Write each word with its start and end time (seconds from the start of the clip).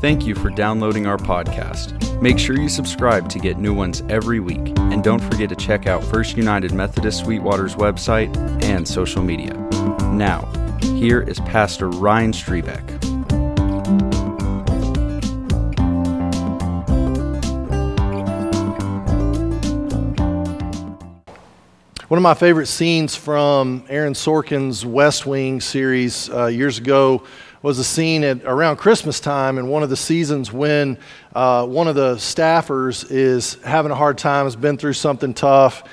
Thank 0.00 0.26
you 0.26 0.34
for 0.34 0.48
downloading 0.48 1.06
our 1.06 1.18
podcast. 1.18 2.22
Make 2.22 2.38
sure 2.38 2.58
you 2.58 2.70
subscribe 2.70 3.28
to 3.28 3.38
get 3.38 3.58
new 3.58 3.74
ones 3.74 4.02
every 4.08 4.40
week. 4.40 4.72
And 4.78 5.04
don't 5.04 5.20
forget 5.20 5.50
to 5.50 5.54
check 5.54 5.86
out 5.86 6.02
First 6.02 6.38
United 6.38 6.72
Methodist 6.72 7.18
Sweetwater's 7.20 7.74
website 7.74 8.34
and 8.64 8.88
social 8.88 9.22
media. 9.22 9.52
Now, 10.14 10.46
here 10.80 11.20
is 11.20 11.38
Pastor 11.40 11.90
Ryan 11.90 12.32
Strebeck. 12.32 12.80
One 22.08 22.16
of 22.16 22.22
my 22.22 22.34
favorite 22.34 22.66
scenes 22.66 23.14
from 23.14 23.84
Aaron 23.90 24.14
Sorkin's 24.14 24.84
West 24.84 25.26
Wing 25.26 25.60
series 25.60 26.30
uh, 26.30 26.46
years 26.46 26.78
ago 26.78 27.22
was 27.62 27.78
a 27.78 27.84
scene 27.84 28.24
at 28.24 28.42
around 28.44 28.76
Christmas 28.76 29.20
time 29.20 29.58
in 29.58 29.68
one 29.68 29.82
of 29.82 29.90
the 29.90 29.96
seasons 29.96 30.50
when 30.50 30.96
uh, 31.34 31.66
one 31.66 31.88
of 31.88 31.94
the 31.94 32.14
staffers 32.14 33.06
is 33.10 33.54
having 33.62 33.92
a 33.92 33.94
hard 33.94 34.16
time, 34.16 34.46
has 34.46 34.56
been 34.56 34.78
through 34.78 34.94
something 34.94 35.34
tough, 35.34 35.84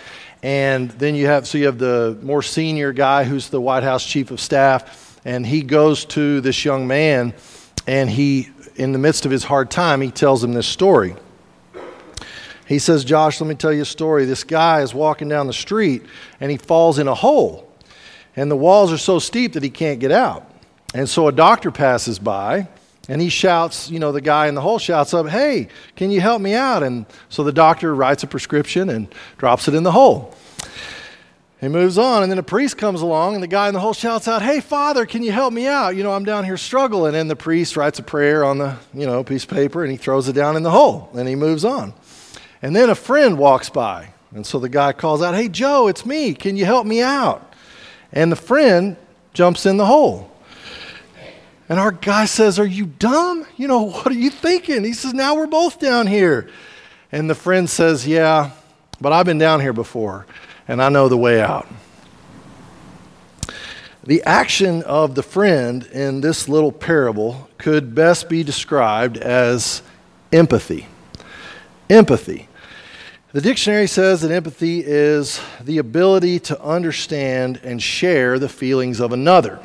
and 0.42 0.92
then 0.92 1.14
you 1.14 1.26
have 1.26 1.46
so 1.46 1.58
you 1.58 1.66
have 1.66 1.78
the 1.78 2.18
more 2.22 2.42
senior 2.42 2.94
guy 2.94 3.26
who's 3.26 3.50
the 3.50 3.60
White 3.60 3.84
House 3.84 4.06
chief 4.06 4.32
of 4.32 4.40
staff, 4.40 5.20
and 5.26 5.46
he 5.46 5.62
goes 5.62 6.06
to 6.06 6.40
this 6.40 6.64
young 6.64 6.88
man, 6.88 7.34
and 7.86 8.10
he, 8.10 8.50
in 8.76 8.94
the 8.94 9.00
midst 9.00 9.26
of 9.26 9.32
his 9.32 9.44
hard 9.44 9.70
time, 9.70 10.00
he 10.00 10.12
tells 10.12 10.44
him 10.44 10.54
this 10.54 10.68
story. 10.68 11.16
He 12.68 12.80
says, 12.80 13.06
Josh, 13.06 13.40
let 13.40 13.48
me 13.48 13.56
tell 13.56 13.72
you 13.72 13.84
a 13.84 13.86
story. 13.86 14.26
This 14.26 14.44
guy 14.44 14.82
is 14.82 14.94
walking 14.94 15.30
down 15.30 15.48
the 15.48 15.54
street 15.54 16.04
and 16.42 16.52
he 16.52 16.58
falls 16.58 17.00
in 17.00 17.08
a 17.08 17.16
hole. 17.16 17.72
And 18.36 18.52
the 18.52 18.58
walls 18.58 18.92
are 18.92 18.98
so 18.98 19.20
steep 19.20 19.54
that 19.54 19.64
he 19.64 19.70
can't 19.70 20.02
get 20.02 20.12
out. 20.12 20.47
And 20.94 21.10
so 21.10 21.28
a 21.28 21.32
doctor 21.32 21.72
passes 21.72 22.20
by 22.20 22.68
and 23.10 23.22
he 23.22 23.30
shouts, 23.30 23.90
you 23.90 24.00
know, 24.00 24.12
the 24.12 24.22
guy 24.22 24.48
in 24.48 24.56
the 24.56 24.62
hole 24.62 24.80
shouts 24.80 25.14
up, 25.14 25.28
Hey, 25.28 25.68
can 25.96 26.12
you 26.12 26.22
help 26.22 26.42
me 26.42 26.54
out? 26.54 26.84
And 26.84 27.06
so 27.30 27.44
the 27.44 27.52
doctor 27.52 27.94
writes 27.96 28.24
a 28.24 28.28
prescription 28.28 28.90
and 28.90 29.14
drops 29.38 29.68
it 29.68 29.74
in 29.74 29.84
the 29.84 29.92
hole. 29.92 30.36
He 31.60 31.70
moves 31.70 31.98
on, 31.98 32.22
and 32.22 32.32
then 32.32 32.38
a 32.38 32.44
priest 32.44 32.78
comes 32.78 33.02
along, 33.02 33.34
and 33.34 33.42
the 33.42 33.48
guy 33.48 33.68
in 33.68 33.74
the 33.74 33.80
hole 33.80 33.94
shouts 33.94 34.28
out, 34.28 34.44
Hey, 34.44 34.60
Father, 34.60 35.08
can 35.08 35.24
you 35.24 35.32
help 35.32 35.52
me 35.52 35.66
out? 35.66 35.96
You 35.96 36.04
know, 36.04 36.14
I'm 36.14 36.24
down 36.24 36.46
here 36.46 36.58
struggling. 36.58 37.16
And 37.16 37.30
the 37.30 37.36
priest 37.36 37.76
writes 37.76 37.98
a 37.98 38.04
prayer 38.04 38.46
on 38.46 38.60
the, 38.60 38.78
you 38.94 39.08
know, 39.08 39.24
piece 39.24 39.44
of 39.44 39.50
paper, 39.50 39.84
and 39.84 39.92
he 39.92 39.98
throws 39.98 40.28
it 40.28 40.34
down 40.34 40.56
in 40.56 40.62
the 40.62 40.70
hole, 40.70 41.10
and 41.16 41.28
he 41.28 41.36
moves 41.36 41.66
on. 41.66 41.94
And 42.62 42.76
then 42.76 42.92
a 42.92 42.96
friend 42.96 43.40
walks 43.40 43.70
by. 43.70 44.10
And 44.36 44.46
so 44.46 44.60
the 44.60 44.70
guy 44.70 44.94
calls 44.94 45.24
out, 45.24 45.34
Hey, 45.34 45.48
Joe, 45.48 45.88
it's 45.88 46.06
me. 46.06 46.36
Can 46.36 46.58
you 46.58 46.66
help 46.66 46.86
me 46.86 47.02
out? 47.02 47.54
And 48.12 48.32
the 48.32 48.36
friend 48.36 48.96
jumps 49.34 49.66
in 49.66 49.78
the 49.78 49.86
hole. 49.86 50.32
And 51.70 51.80
our 51.80 51.92
guy 51.92 52.26
says, 52.26 52.60
Are 52.60 52.66
you 52.66 52.86
dumb? 52.86 53.46
You 53.58 53.68
know, 53.68 53.82
what 53.92 54.08
are 54.08 54.14
you 54.14 54.30
thinking? 54.30 54.84
He 54.84 54.94
says, 54.94 55.14
Now 55.14 55.36
we're 55.36 55.48
both 55.48 55.80
down 55.80 56.08
here. 56.08 56.50
And 57.12 57.30
the 57.30 57.36
friend 57.36 57.70
says, 57.70 58.08
Yeah, 58.08 58.52
but 59.00 59.14
I've 59.14 59.26
been 59.26 59.38
down 59.38 59.62
here 59.62 59.74
before, 59.74 60.26
and 60.68 60.82
I 60.82 60.90
know 60.90 61.10
the 61.10 61.18
way 61.18 61.42
out. 61.42 61.68
The 64.04 64.24
action 64.24 64.84
of 64.84 65.16
the 65.16 65.24
friend 65.24 65.86
in 65.88 66.22
this 66.22 66.48
little 66.48 66.72
parable 66.72 67.50
could 67.58 67.94
best 67.94 68.30
be 68.30 68.42
described 68.42 69.18
as 69.18 69.82
empathy. 70.32 70.88
Empathy. 71.90 72.48
The 73.34 73.42
dictionary 73.42 73.88
says 73.88 74.22
that 74.22 74.32
empathy 74.32 74.82
is 74.86 75.42
the 75.62 75.80
ability 75.80 76.40
to 76.40 76.62
understand 76.62 77.60
and 77.64 77.84
share 77.84 78.40
the 78.40 78.48
feelings 78.48 79.02
of 79.02 79.12
another. 79.12 79.60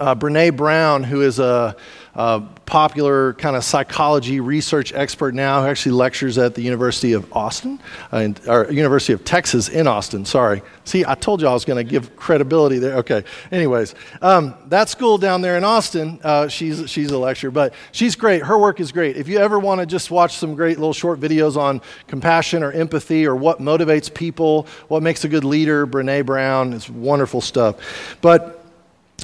Uh, 0.00 0.14
Brene 0.14 0.56
Brown, 0.56 1.04
who 1.04 1.20
is 1.20 1.38
a, 1.38 1.76
a 2.14 2.42
popular 2.64 3.34
kind 3.34 3.54
of 3.54 3.62
psychology 3.62 4.40
research 4.40 4.94
expert 4.94 5.34
now, 5.34 5.62
who 5.62 5.68
actually 5.68 5.92
lectures 5.92 6.38
at 6.38 6.54
the 6.54 6.62
University 6.62 7.12
of 7.12 7.30
Austin, 7.34 7.78
uh, 8.10 8.28
or 8.46 8.70
University 8.72 9.12
of 9.12 9.24
Texas 9.24 9.68
in 9.68 9.86
Austin. 9.86 10.24
Sorry. 10.24 10.62
See, 10.84 11.04
I 11.04 11.14
told 11.14 11.42
you 11.42 11.48
I 11.48 11.52
was 11.52 11.66
going 11.66 11.84
to 11.84 11.88
give 11.88 12.16
credibility 12.16 12.78
there. 12.78 12.96
Okay. 12.96 13.24
Anyways, 13.52 13.94
um, 14.22 14.54
that 14.68 14.88
school 14.88 15.18
down 15.18 15.42
there 15.42 15.58
in 15.58 15.64
Austin, 15.64 16.18
uh, 16.24 16.48
she's 16.48 16.88
she's 16.88 17.10
a 17.10 17.18
lecturer, 17.18 17.50
but 17.50 17.74
she's 17.92 18.16
great. 18.16 18.42
Her 18.42 18.58
work 18.58 18.80
is 18.80 18.92
great. 18.92 19.18
If 19.18 19.28
you 19.28 19.38
ever 19.38 19.58
want 19.58 19.80
to 19.80 19.86
just 19.86 20.10
watch 20.10 20.36
some 20.36 20.54
great 20.54 20.78
little 20.78 20.94
short 20.94 21.20
videos 21.20 21.56
on 21.56 21.82
compassion 22.06 22.62
or 22.62 22.72
empathy 22.72 23.26
or 23.26 23.36
what 23.36 23.58
motivates 23.58 24.12
people, 24.12 24.66
what 24.88 25.02
makes 25.02 25.24
a 25.24 25.28
good 25.28 25.44
leader, 25.44 25.86
Brene 25.86 26.24
Brown, 26.24 26.72
it's 26.72 26.88
wonderful 26.88 27.42
stuff. 27.42 27.76
But 28.22 28.59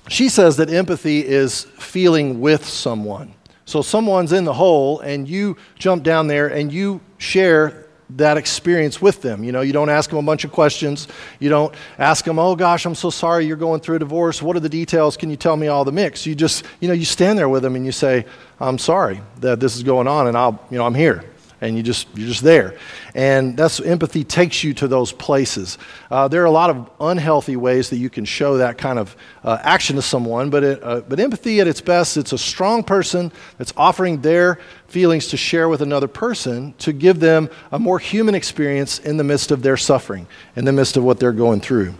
she 0.08 0.28
says 0.28 0.56
that 0.56 0.70
empathy 0.70 1.26
is 1.26 1.64
feeling 1.78 2.40
with 2.40 2.64
someone. 2.64 3.34
So 3.64 3.82
someone's 3.82 4.32
in 4.32 4.44
the 4.44 4.54
hole 4.54 5.00
and 5.00 5.28
you 5.28 5.56
jump 5.78 6.04
down 6.04 6.28
there 6.28 6.46
and 6.46 6.72
you 6.72 7.00
share 7.18 7.86
that 8.10 8.36
experience 8.36 9.02
with 9.02 9.20
them. 9.20 9.42
You 9.42 9.50
know, 9.50 9.62
you 9.62 9.72
don't 9.72 9.88
ask 9.88 10.10
them 10.10 10.20
a 10.20 10.22
bunch 10.22 10.44
of 10.44 10.52
questions. 10.52 11.08
You 11.40 11.48
don't 11.48 11.74
ask 11.98 12.24
them, 12.24 12.38
"Oh 12.38 12.54
gosh, 12.54 12.86
I'm 12.86 12.94
so 12.94 13.10
sorry 13.10 13.46
you're 13.46 13.56
going 13.56 13.80
through 13.80 13.96
a 13.96 13.98
divorce. 13.98 14.40
What 14.40 14.54
are 14.56 14.60
the 14.60 14.68
details? 14.68 15.16
Can 15.16 15.28
you 15.28 15.36
tell 15.36 15.56
me 15.56 15.66
all 15.66 15.84
the 15.84 15.90
mix?" 15.90 16.24
You 16.24 16.36
just, 16.36 16.62
you 16.78 16.86
know, 16.86 16.94
you 16.94 17.04
stand 17.04 17.36
there 17.36 17.48
with 17.48 17.64
them 17.64 17.74
and 17.74 17.84
you 17.84 17.90
say, 17.90 18.24
"I'm 18.60 18.78
sorry 18.78 19.20
that 19.40 19.58
this 19.58 19.74
is 19.74 19.82
going 19.82 20.06
on 20.06 20.28
and 20.28 20.36
I'll, 20.36 20.60
you 20.70 20.78
know, 20.78 20.86
I'm 20.86 20.94
here." 20.94 21.24
And 21.66 21.77
you 21.77 21.82
just 21.82 22.09
you're 22.15 22.28
just 22.28 22.43
there. 22.43 22.77
And 23.15 23.56
that's 23.56 23.81
empathy 23.81 24.25
takes 24.25 24.65
you 24.65 24.75
to 24.75 24.88
those 24.88 25.12
places. 25.12 25.78
Uh, 26.10 26.28
there 26.28 26.43
are 26.43 26.47
a 26.47 26.50
lot 26.50 26.71
of 26.71 26.91
unhealthy 27.00 27.56
ways 27.56 27.91
that 27.91 27.97
you 27.97 28.10
can 28.10 28.25
show 28.25 28.59
that 28.59 28.78
kind 28.78 28.99
of 28.99 29.16
uh, 29.44 29.59
action 29.62 29.97
to 29.97 30.03
someone 30.03 30.50
but 30.50 30.65
it, 30.65 30.82
uh, 30.82 31.00
but 31.00 31.21
empathy 31.21 31.60
at 31.60 31.66
its 31.66 31.81
best 31.81 32.16
it's 32.16 32.32
a 32.32 32.38
strong 32.38 32.82
person 32.82 33.32
that's 33.59 33.72
offering 33.77 34.21
their 34.21 34.59
feelings 34.88 35.28
to 35.28 35.37
share 35.37 35.69
with 35.69 35.82
another 35.82 36.09
person 36.09 36.75
to 36.78 36.93
give 36.93 37.21
them 37.21 37.49
a 37.72 37.78
more 37.78 37.98
human 37.98 38.34
experience 38.34 38.98
in 38.98 39.16
the 39.16 39.25
midst 39.25 39.50
of 39.50 39.62
their 39.62 39.77
suffering 39.77 40.27
in 40.56 40.65
the 40.65 40.72
midst 40.72 40.97
of 40.97 41.04
what 41.04 41.19
they're 41.19 41.33
going 41.33 41.60
through. 41.60 41.94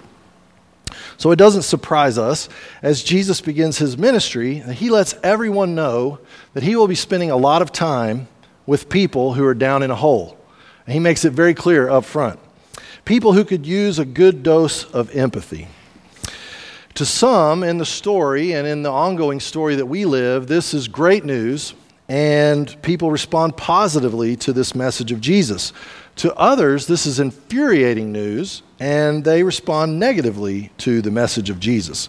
So 1.19 1.31
it 1.31 1.37
doesn't 1.37 1.63
surprise 1.63 2.19
us 2.19 2.49
as 2.83 3.03
Jesus 3.03 3.41
begins 3.41 3.79
his 3.79 3.97
ministry, 3.97 4.61
he 4.61 4.91
lets 4.91 5.15
everyone 5.23 5.75
know 5.75 6.19
that 6.55 6.63
he 6.63 6.77
will 6.77 6.89
be 6.89 6.95
spending 6.95 7.31
a 7.31 7.37
lot 7.37 7.63
of 7.63 7.73
time 7.73 8.29
with 8.67 8.89
people 8.89 9.35
who 9.35 9.45
are 9.45 9.55
down 9.55 9.83
in 9.83 9.91
a 9.91 9.97
hole. 9.97 10.37
And 10.87 10.95
he 10.95 11.01
makes 11.01 11.25
it 11.25 11.33
very 11.33 11.55
clear 11.55 11.89
up 11.89 12.05
front. 12.05 12.39
People 13.05 13.33
who 13.33 13.45
could 13.45 13.67
use 13.67 13.99
a 13.99 14.05
good 14.05 14.43
dose 14.43 14.85
of 14.93 15.15
empathy. 15.15 15.69
To 16.95 17.05
some 17.05 17.63
in 17.63 17.79
the 17.79 17.87
story 17.87 18.53
and 18.53 18.67
in 18.67 18.83
the 18.83 18.91
ongoing 18.91 19.39
story 19.39 19.77
that 19.77 19.87
we 19.87 20.05
live, 20.05 20.47
this 20.47 20.73
is 20.73 20.89
great 20.89 21.25
news, 21.25 21.75
and 22.09 22.81
people 22.83 23.11
respond 23.11 23.57
positively 23.57 24.37
to 24.37 24.53
this 24.53 24.75
message 24.75 25.13
of 25.13 25.21
Jesus. 25.21 25.73
To 26.17 26.35
others, 26.37 26.87
this 26.87 27.05
is 27.05 27.21
infuriating 27.21 28.13
news, 28.13 28.63
and 28.81 29.25
they 29.25 29.43
respond 29.43 29.99
negatively 29.99 30.71
to 30.79 31.03
the 31.03 31.11
message 31.11 31.51
of 31.51 31.61
Jesus. 31.61 32.09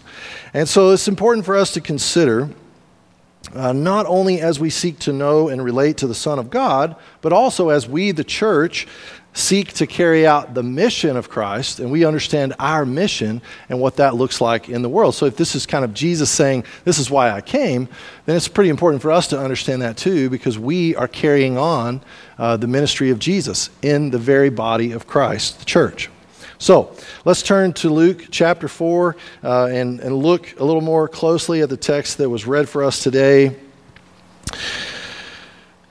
And 0.54 0.66
so 0.66 0.90
it's 0.92 1.08
important 1.08 1.44
for 1.44 1.56
us 1.56 1.72
to 1.74 1.80
consider 1.80 2.48
uh, 3.54 3.72
not 3.72 4.06
only 4.06 4.40
as 4.40 4.58
we 4.58 4.70
seek 4.70 4.98
to 5.00 5.12
know 5.12 5.48
and 5.48 5.64
relate 5.64 5.98
to 5.98 6.06
the 6.06 6.14
Son 6.14 6.38
of 6.38 6.50
God, 6.50 6.96
but 7.20 7.32
also 7.32 7.68
as 7.70 7.88
we, 7.88 8.10
the 8.10 8.24
church, 8.24 8.86
seek 9.34 9.72
to 9.74 9.86
carry 9.86 10.26
out 10.26 10.54
the 10.54 10.62
mission 10.62 11.16
of 11.16 11.28
Christ 11.28 11.78
and 11.78 11.90
we 11.90 12.04
understand 12.04 12.54
our 12.58 12.84
mission 12.84 13.40
and 13.68 13.80
what 13.80 13.96
that 13.96 14.16
looks 14.16 14.40
like 14.40 14.68
in 14.68 14.82
the 14.82 14.88
world. 14.88 15.14
So, 15.14 15.26
if 15.26 15.36
this 15.36 15.54
is 15.54 15.66
kind 15.66 15.84
of 15.84 15.94
Jesus 15.94 16.30
saying, 16.30 16.64
This 16.84 16.98
is 16.98 17.10
why 17.10 17.30
I 17.30 17.40
came, 17.40 17.88
then 18.26 18.36
it's 18.36 18.48
pretty 18.48 18.70
important 18.70 19.00
for 19.00 19.12
us 19.12 19.28
to 19.28 19.38
understand 19.38 19.82
that 19.82 19.96
too 19.96 20.28
because 20.28 20.58
we 20.58 20.96
are 20.96 21.08
carrying 21.08 21.56
on 21.56 22.00
uh, 22.38 22.56
the 22.56 22.66
ministry 22.66 23.10
of 23.10 23.18
Jesus 23.18 23.70
in 23.82 24.10
the 24.10 24.18
very 24.18 24.50
body 24.50 24.92
of 24.92 25.06
Christ, 25.06 25.60
the 25.60 25.64
church. 25.64 26.10
So 26.58 26.92
let's 27.24 27.42
turn 27.42 27.72
to 27.74 27.88
Luke 27.88 28.26
chapter 28.32 28.66
4 28.66 29.16
uh, 29.44 29.64
and, 29.66 30.00
and 30.00 30.16
look 30.16 30.58
a 30.58 30.64
little 30.64 30.80
more 30.80 31.06
closely 31.06 31.62
at 31.62 31.68
the 31.68 31.76
text 31.76 32.18
that 32.18 32.28
was 32.28 32.46
read 32.46 32.68
for 32.68 32.82
us 32.82 33.00
today. 33.00 33.56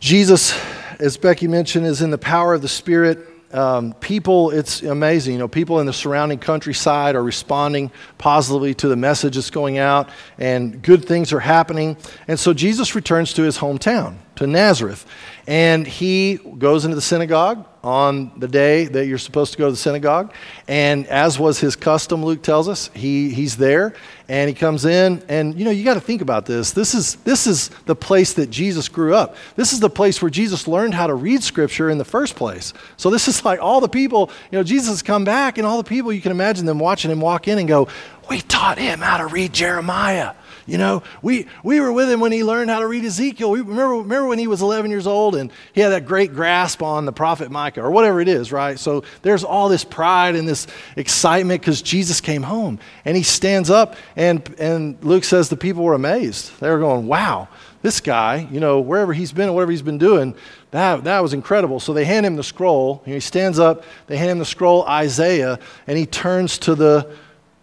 Jesus, 0.02 0.60
as 1.00 1.16
Becky 1.16 1.48
mentioned, 1.48 1.86
is 1.86 2.02
in 2.02 2.12
the 2.12 2.18
power 2.18 2.54
of 2.54 2.62
the 2.62 2.68
Spirit. 2.68 3.20
Um, 3.54 3.94
people, 3.94 4.52
it's 4.52 4.84
amazing. 4.84 5.34
You 5.34 5.40
know, 5.40 5.48
people 5.48 5.80
in 5.80 5.86
the 5.86 5.94
surrounding 5.94 6.38
countryside 6.38 7.16
are 7.16 7.24
responding 7.24 7.90
positively 8.18 8.74
to 8.76 8.90
the 8.90 8.98
message 8.98 9.36
that's 9.36 9.50
going 9.50 9.78
out, 9.78 10.10
and 10.38 10.82
good 10.82 11.06
things 11.06 11.32
are 11.32 11.40
happening. 11.40 11.96
And 12.28 12.38
so 12.38 12.54
Jesus 12.54 12.94
returns 12.94 13.32
to 13.34 13.44
his 13.44 13.58
hometown, 13.58 14.18
to 14.38 14.48
Nazareth. 14.48 15.06
And 15.46 15.88
he 15.88 16.36
goes 16.36 16.84
into 16.84 16.96
the 16.96 17.02
synagogue 17.02 17.66
on 17.84 18.38
the 18.38 18.50
day 18.50 18.86
that 18.86 19.06
you're 19.06 19.18
supposed 19.18 19.54
to 19.54 19.58
go 19.58 19.66
to 19.66 19.72
the 19.72 19.78
synagogue. 19.78 20.34
And 20.68 21.08
as 21.08 21.40
was 21.40 21.60
his 21.60 21.78
custom, 21.78 22.26
Luke 22.26 22.42
tells 22.42 22.68
us, 22.68 22.90
he, 22.94 23.30
he's 23.30 23.56
there 23.56 23.94
and 24.28 24.50
he 24.50 24.54
comes 24.54 24.84
in. 24.84 25.24
And 25.30 25.58
you 25.58 25.64
know, 25.64 25.72
you 25.72 25.86
got 25.86 25.94
to 25.94 26.02
think 26.02 26.22
about 26.22 26.46
this. 26.46 26.72
This 26.72 26.94
is, 26.94 27.16
this 27.18 27.48
is 27.48 27.70
the 27.86 27.96
place 27.96 28.34
that 28.34 28.50
Jesus 28.50 28.90
grew 28.90 29.16
up. 29.16 29.38
This 29.56 29.72
is 29.72 29.80
the 29.80 29.90
place 29.90 30.22
where 30.22 30.30
Jesus 30.30 30.68
learned 30.68 30.94
how 30.94 31.08
to 31.08 31.16
read 31.16 31.44
scripture 31.44 31.90
in 31.90 31.98
the 31.98 32.06
first 32.06 32.36
place. 32.36 32.74
So 32.98 33.10
this 33.10 33.30
is 33.30 33.46
like 33.46 33.62
all 33.62 33.80
the 33.80 33.88
people, 33.88 34.30
you 34.52 34.58
know, 34.58 34.64
Jesus 34.64 34.90
has 34.90 35.02
come 35.02 35.24
back 35.24 35.58
and 35.58 35.66
all 35.66 35.78
the 35.78 35.88
people, 35.88 36.12
you 36.12 36.22
can 36.22 36.32
imagine 36.32 36.66
them 36.66 36.80
watching 36.80 37.10
him 37.10 37.22
walk 37.22 37.48
in 37.48 37.58
and 37.58 37.70
go, 37.70 37.88
We 38.30 38.42
taught 38.42 38.78
him 38.78 39.00
how 39.00 39.18
to 39.18 39.28
read 39.28 39.54
Jeremiah. 39.54 40.34
You 40.68 40.78
know, 40.78 41.02
we, 41.22 41.48
we 41.64 41.80
were 41.80 41.94
with 41.94 42.12
him 42.12 42.20
when 42.20 42.34
he 42.34 42.44
learned 42.44 42.70
how 42.70 42.82
to 42.82 42.88
read 42.88 43.06
Ezekiel. 43.06 43.50
We 43.50 43.62
remember, 43.62 43.96
remember 43.96 44.28
when 44.28 44.38
he 44.38 44.48
was 44.48 44.62
11 44.62 44.92
years 44.92 45.08
old 45.08 45.36
and 45.36 45.50
he 45.72 45.80
had 45.80 45.90
that 45.90 46.06
great 46.06 46.34
grasp 46.34 46.84
on 46.84 47.06
the 47.06 47.14
prophet 47.14 47.50
Micah 47.50 47.82
or 47.82 47.90
whatever 47.90 48.20
it 48.20 48.28
is, 48.28 48.52
right? 48.52 48.78
So 48.78 49.06
there's 49.22 49.46
all 49.46 49.70
this 49.70 49.86
pride 49.86 50.36
and 50.36 50.46
this 50.46 50.68
excitement 50.98 51.62
because 51.62 51.82
Jesus 51.82 52.20
came 52.20 52.44
home. 52.44 52.80
And 53.06 53.16
he 53.16 53.24
stands 53.24 53.70
up, 53.70 53.96
and, 54.18 54.48
and 54.60 55.02
Luke 55.04 55.24
says 55.24 55.48
the 55.48 55.56
people 55.56 55.84
were 55.84 55.94
amazed. 55.94 56.60
They 56.60 56.70
were 56.70 56.80
going, 56.80 57.08
wow, 57.08 57.48
this 57.82 58.02
guy, 58.02 58.48
you 58.52 58.60
know, 58.60 58.82
wherever 58.82 59.14
he's 59.14 59.32
been, 59.32 59.54
whatever 59.54 59.72
he's 59.72 59.82
been 59.82 59.98
doing, 59.98 60.36
that, 60.72 61.06
that 61.06 61.22
was 61.22 61.34
incredible. 61.34 61.80
So 61.80 61.94
they 61.94 62.04
hand 62.04 62.26
him 62.26 62.36
the 62.36 62.44
scroll. 62.44 63.02
He 63.06 63.22
stands 63.22 63.58
up, 63.58 63.86
they 64.08 64.18
hand 64.18 64.32
him 64.32 64.40
the 64.40 64.46
scroll, 64.46 64.84
Isaiah, 64.84 65.60
and 65.88 65.98
he 65.98 66.06
turns 66.06 66.58
to 66.60 66.76
the 66.76 67.10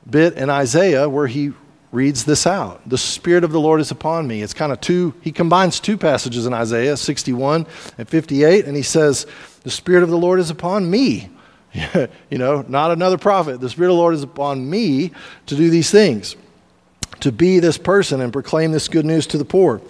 bit 0.08 0.34
in 0.34 0.48
Isaiah 0.48 1.08
where 1.08 1.26
he 1.26 1.52
reads 1.94 2.24
this 2.24 2.46
out. 2.46 2.86
The 2.88 2.98
Spirit 2.98 3.44
of 3.44 3.52
the 3.52 3.60
Lord 3.60 3.80
is 3.80 3.90
upon 3.90 4.26
me. 4.26 4.42
It's 4.42 4.52
kind 4.52 4.72
of 4.72 4.80
two, 4.80 5.14
he 5.20 5.30
combines 5.30 5.78
two 5.78 5.96
passages 5.96 6.44
in 6.44 6.52
Isaiah 6.52 6.96
61 6.96 7.66
and 7.96 8.08
58, 8.08 8.66
and 8.66 8.76
he 8.76 8.82
says, 8.82 9.26
The 9.62 9.70
Spirit 9.70 10.02
of 10.02 10.10
the 10.10 10.18
Lord 10.18 10.40
is 10.40 10.50
upon 10.50 10.90
me. 10.90 11.30
you 12.30 12.38
know, 12.38 12.64
not 12.68 12.90
another 12.90 13.16
prophet. 13.16 13.60
The 13.60 13.70
Spirit 13.70 13.90
of 13.90 13.96
the 13.96 14.00
Lord 14.00 14.14
is 14.14 14.22
upon 14.22 14.68
me 14.68 15.12
to 15.46 15.56
do 15.56 15.70
these 15.70 15.90
things, 15.90 16.36
to 17.20 17.30
be 17.30 17.60
this 17.60 17.78
person 17.78 18.20
and 18.20 18.32
proclaim 18.32 18.72
this 18.72 18.88
good 18.88 19.04
news 19.04 19.26
to 19.28 19.38
the 19.38 19.44
poor. 19.44 19.80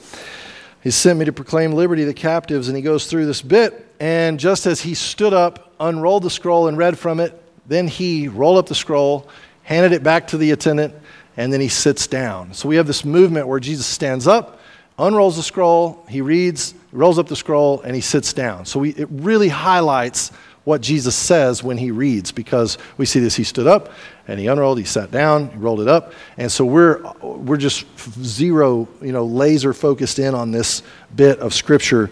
He 0.82 0.90
sent 0.90 1.18
me 1.18 1.24
to 1.24 1.32
proclaim 1.32 1.72
liberty 1.72 2.02
to 2.02 2.06
the 2.06 2.14
captives, 2.14 2.68
and 2.68 2.76
he 2.76 2.82
goes 2.82 3.06
through 3.06 3.24
this 3.24 3.40
bit. 3.40 3.90
And 3.98 4.38
just 4.38 4.66
as 4.66 4.82
he 4.82 4.92
stood 4.92 5.32
up, 5.32 5.72
unrolled 5.80 6.22
the 6.22 6.30
scroll, 6.30 6.68
and 6.68 6.76
read 6.76 6.98
from 6.98 7.20
it, 7.20 7.40
then 7.66 7.88
he 7.88 8.28
rolled 8.28 8.58
up 8.58 8.66
the 8.66 8.74
scroll, 8.74 9.26
handed 9.62 9.92
it 9.92 10.02
back 10.02 10.28
to 10.28 10.36
the 10.36 10.50
attendant, 10.50 10.94
and 11.36 11.52
then 11.52 11.60
he 11.60 11.69
sits 11.69 12.06
down. 12.06 12.54
So 12.54 12.69
we 12.69 12.76
have 12.76 12.86
this 12.86 13.04
movement 13.04 13.48
where 13.48 13.60
Jesus 13.60 13.86
stands 13.86 14.26
up, 14.26 14.60
unrolls 14.98 15.36
the 15.36 15.42
scroll, 15.42 16.04
he 16.08 16.20
reads, 16.20 16.75
rolls 16.92 17.19
up 17.19 17.28
the 17.28 17.36
scroll, 17.36 17.81
and 17.82 17.94
he 17.94 18.00
sits 18.00 18.32
down. 18.32 18.66
So 18.66 18.81
we, 18.81 18.90
it 18.90 19.08
really 19.10 19.48
highlights 19.48 20.31
what 20.64 20.81
Jesus 20.81 21.14
says 21.14 21.62
when 21.62 21.76
he 21.76 21.90
reads 21.90 22.32
because 22.32 22.78
we 22.96 23.04
see 23.04 23.20
this 23.20 23.36
he 23.36 23.44
stood 23.44 23.66
up 23.66 23.90
and 24.26 24.40
he 24.40 24.46
unrolled, 24.46 24.78
he 24.78 24.84
sat 24.84 25.10
down, 25.10 25.50
he 25.50 25.58
rolled 25.58 25.81
it 25.81 25.88
up. 25.88 26.14
And 26.38 26.50
so 26.50 26.64
we're, 26.64 27.02
we're 27.20 27.58
just 27.58 27.84
zero, 28.22 28.88
you 29.02 29.12
know, 29.12 29.26
laser 29.26 29.75
focused 29.75 30.19
in 30.19 30.34
on 30.34 30.52
this 30.52 30.82
bit 31.14 31.38
of 31.40 31.52
scripture 31.52 32.10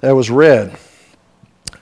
that 0.00 0.12
was 0.12 0.30
read. 0.30 0.78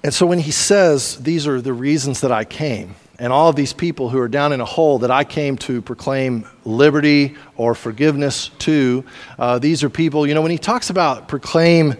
And 0.03 0.13
so 0.13 0.27
when 0.27 0.39
he 0.39 0.51
says, 0.51 1.19
These 1.19 1.47
are 1.47 1.61
the 1.61 1.73
reasons 1.73 2.23
that 2.23 2.33
I 2.33 2.45
came, 2.45 2.95
and 3.23 3.33
all 3.33 3.49
of 3.49 3.55
these 3.55 3.73
people 3.73 4.09
who 4.09 4.19
are 4.19 4.27
down 4.27 4.53
in 4.53 4.61
a 4.61 4.65
hole 4.65 4.99
that 4.99 5.11
I 5.13 5.23
came 5.23 5.57
to 5.59 5.81
proclaim 5.81 6.45
liberty 6.65 7.37
or 7.57 7.73
forgiveness 7.73 8.49
to. 8.59 9.05
Uh, 9.39 9.61
these 9.61 9.85
are 9.85 9.89
people, 9.89 10.27
you 10.27 10.35
know, 10.35 10.43
when 10.43 10.51
he 10.51 10.59
talks 10.59 10.91
about 10.91 11.29
proclaim 11.29 11.95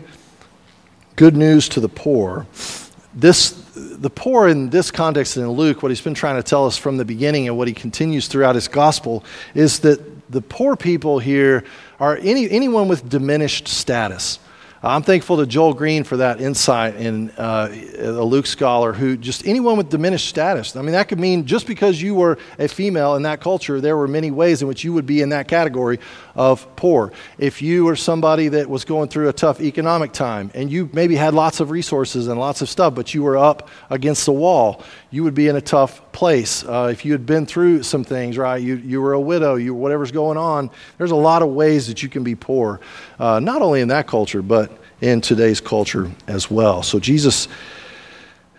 good 1.15 1.37
news 1.37 1.69
to 1.71 1.81
the 1.81 1.89
poor, 1.89 2.49
this 3.15 3.53
the 3.75 4.11
poor 4.11 4.49
in 4.49 4.71
this 4.71 4.91
context 4.91 5.37
in 5.37 5.49
Luke, 5.49 5.81
what 5.81 5.93
he's 5.93 6.01
been 6.01 6.13
trying 6.13 6.37
to 6.37 6.43
tell 6.43 6.67
us 6.67 6.77
from 6.77 6.97
the 6.97 7.05
beginning 7.05 7.47
and 7.47 7.57
what 7.57 7.69
he 7.69 7.75
continues 7.75 8.27
throughout 8.27 8.57
his 8.57 8.67
gospel 8.67 9.23
is 9.55 9.79
that 9.81 10.29
the 10.29 10.43
poor 10.43 10.75
people 10.75 11.21
here 11.21 11.63
are 12.01 12.17
any, 12.17 12.51
anyone 12.51 12.89
with 12.89 13.09
diminished 13.09 13.69
status. 13.69 14.41
I'm 14.85 15.05
thankful 15.05 15.37
to 15.37 15.47
Joel 15.47 15.75
Green 15.75 16.03
for 16.03 16.17
that 16.17 16.41
insight 16.41 16.97
in 16.97 17.31
uh, 17.39 17.69
a 17.99 18.25
Luke 18.25 18.47
scholar 18.47 18.93
who 18.93 19.17
just 19.17 19.47
anyone 19.47 19.77
with 19.77 19.91
diminished 19.91 20.29
status. 20.29 20.75
I 20.75 20.83
mean, 20.83 20.91
that 20.91 21.07
could 21.07 21.21
mean 21.21 21.47
just 21.47 21.69
because 21.69 22.03
you 22.03 22.17
were 22.17 22.37
a 22.59 22.67
female 22.67 23.15
in 23.15 23.23
that 23.23 23.41
culture, 23.41 23.81
there 23.81 23.97
were 23.97 24.09
many 24.09 24.33
ways 24.33 24.61
in 24.61 24.67
which 24.67 24.83
you 24.83 24.93
would 24.93 25.07
be 25.07 25.21
in 25.21 25.29
that 25.29 25.47
category 25.47 26.01
of 26.35 26.67
poor. 26.75 27.13
If 27.39 27.63
you 27.63 27.85
were 27.85 27.95
somebody 27.95 28.49
that 28.49 28.69
was 28.69 28.85
going 28.85 29.09
through 29.09 29.29
a 29.29 29.33
tough 29.33 29.61
economic 29.61 30.11
time 30.11 30.51
and 30.53 30.69
you 30.69 30.91
maybe 30.93 31.15
had 31.15 31.33
lots 31.33 31.61
of 31.61 31.71
resources 31.71 32.27
and 32.27 32.41
lots 32.41 32.61
of 32.61 32.69
stuff, 32.69 32.93
but 32.93 33.15
you 33.15 33.23
were 33.23 33.39
up 33.39 33.69
against 33.89 34.27
the 34.27 34.33
wall, 34.33 34.83
you 35.13 35.23
would 35.23 35.35
be 35.35 35.47
in 35.47 35.57
a 35.57 35.61
tough 35.61 36.11
place. 36.11 36.65
Uh, 36.65 36.89
if 36.91 37.05
you 37.05 37.13
had 37.13 37.27
been 37.27 37.45
through 37.45 37.83
some 37.83 38.03
things, 38.03 38.39
right? 38.39 38.61
You, 38.61 38.77
you 38.77 39.01
were 39.01 39.13
a 39.13 39.21
widow, 39.21 39.55
you 39.57 39.75
whatever's 39.75 40.11
going 40.11 40.39
on. 40.39 40.71
There's 40.97 41.11
a 41.11 41.17
lot 41.17 41.43
of 41.43 41.51
ways 41.51 41.87
that 41.87 42.03
you 42.03 42.09
can 42.09 42.25
be 42.25 42.35
poor, 42.35 42.81
uh, 43.19 43.39
not 43.39 43.61
only 43.61 43.83
in 43.83 43.89
that 43.89 44.07
culture, 44.07 44.41
but 44.41 44.73
in 45.03 45.21
today's 45.21 45.61
culture 45.61 46.11
as 46.27 46.51
well. 46.51 46.83
So 46.83 46.99
Jesus 46.99 47.47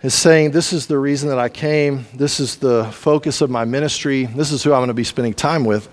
is 0.02 0.14
saying, 0.14 0.52
This 0.52 0.72
is 0.72 0.86
the 0.86 0.98
reason 0.98 1.28
that 1.30 1.40
I 1.40 1.48
came. 1.48 2.06
This 2.14 2.38
is 2.38 2.56
the 2.56 2.84
focus 2.84 3.40
of 3.40 3.50
my 3.50 3.64
ministry. 3.64 4.26
This 4.26 4.52
is 4.52 4.62
who 4.62 4.72
I'm 4.72 4.78
going 4.78 4.88
to 4.88 4.94
be 4.94 5.04
spending 5.04 5.34
time 5.34 5.64
with. 5.64 5.88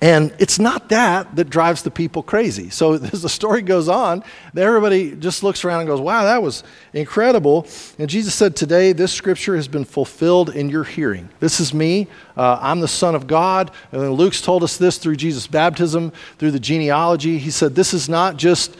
And 0.00 0.34
it's 0.38 0.58
not 0.58 0.90
that 0.90 1.36
that 1.36 1.48
drives 1.48 1.82
the 1.82 1.90
people 1.90 2.22
crazy. 2.22 2.68
So 2.68 2.92
as 3.12 3.22
the 3.22 3.28
story 3.28 3.62
goes 3.62 3.88
on, 3.88 4.22
everybody 4.56 5.16
just 5.16 5.42
looks 5.42 5.64
around 5.64 5.80
and 5.80 5.88
goes, 5.88 6.00
wow, 6.00 6.24
that 6.24 6.42
was 6.42 6.62
incredible. 6.92 7.66
And 7.98 8.08
Jesus 8.08 8.34
said, 8.34 8.56
today 8.56 8.92
this 8.92 9.12
scripture 9.12 9.56
has 9.56 9.68
been 9.68 9.84
fulfilled 9.84 10.50
in 10.50 10.68
your 10.68 10.84
hearing. 10.84 11.28
This 11.40 11.60
is 11.60 11.72
me. 11.72 12.08
Uh, 12.36 12.58
I'm 12.60 12.80
the 12.80 12.88
Son 12.88 13.14
of 13.14 13.26
God. 13.26 13.70
And 13.90 14.02
then 14.02 14.10
Luke's 14.12 14.42
told 14.42 14.62
us 14.62 14.76
this 14.76 14.98
through 14.98 15.16
Jesus' 15.16 15.46
baptism, 15.46 16.12
through 16.38 16.50
the 16.50 16.60
genealogy. 16.60 17.38
He 17.38 17.50
said, 17.50 17.74
this 17.74 17.94
is 17.94 18.08
not 18.08 18.36
just 18.36 18.76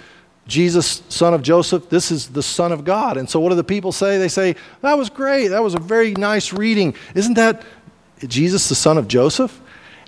Jesus, 0.47 1.03
son 1.09 1.35
of 1.35 1.43
Joseph, 1.43 1.89
this 1.89 2.13
is 2.13 2.29
the 2.29 2.43
Son 2.43 2.71
of 2.71 2.85
God. 2.85 3.17
And 3.17 3.29
so 3.29 3.41
what 3.41 3.49
do 3.49 3.57
the 3.57 3.65
people 3.65 3.91
say? 3.91 4.19
They 4.19 4.29
say, 4.29 4.55
that 4.81 4.97
was 4.97 5.11
great. 5.11 5.49
That 5.49 5.63
was 5.63 5.75
a 5.75 5.81
very 5.81 6.13
nice 6.13 6.53
reading. 6.53 6.95
Isn't 7.17 7.35
that 7.35 7.65
Jesus, 8.29 8.69
the 8.69 8.77
son 8.77 8.97
of 8.97 9.09
Joseph? 9.09 9.61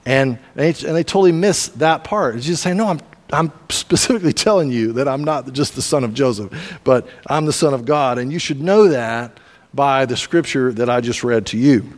And, 0.07 0.39
they, 0.55 0.69
and 0.69 0.97
they 0.97 1.05
totally 1.05 1.33
miss 1.33 1.69
that 1.69 2.05
part. 2.05 2.37
It's 2.37 2.47
just 2.47 2.63
saying, 2.63 2.77
no, 2.77 2.87
I'm, 2.87 3.01
I'm 3.33 3.53
specifically 3.69 4.33
telling 4.47 4.71
you 4.71 4.93
that 4.95 5.09
I'm 5.09 5.25
not 5.25 5.53
just 5.53 5.75
the 5.75 5.83
son 5.83 6.05
of 6.05 6.15
Joseph, 6.15 6.81
but 6.85 7.07
I'm 7.27 7.47
the 7.47 7.53
son 7.53 7.75
of 7.75 7.85
God. 7.85 8.19
And 8.19 8.33
you 8.33 8.39
should 8.39 8.61
know 8.61 8.89
that 8.89 9.39
by 9.75 10.07
the 10.07 10.17
scripture 10.17 10.73
that 10.73 10.89
I 10.89 11.01
just 11.01 11.23
read 11.23 11.47
to 11.47 11.59
you. 11.59 11.93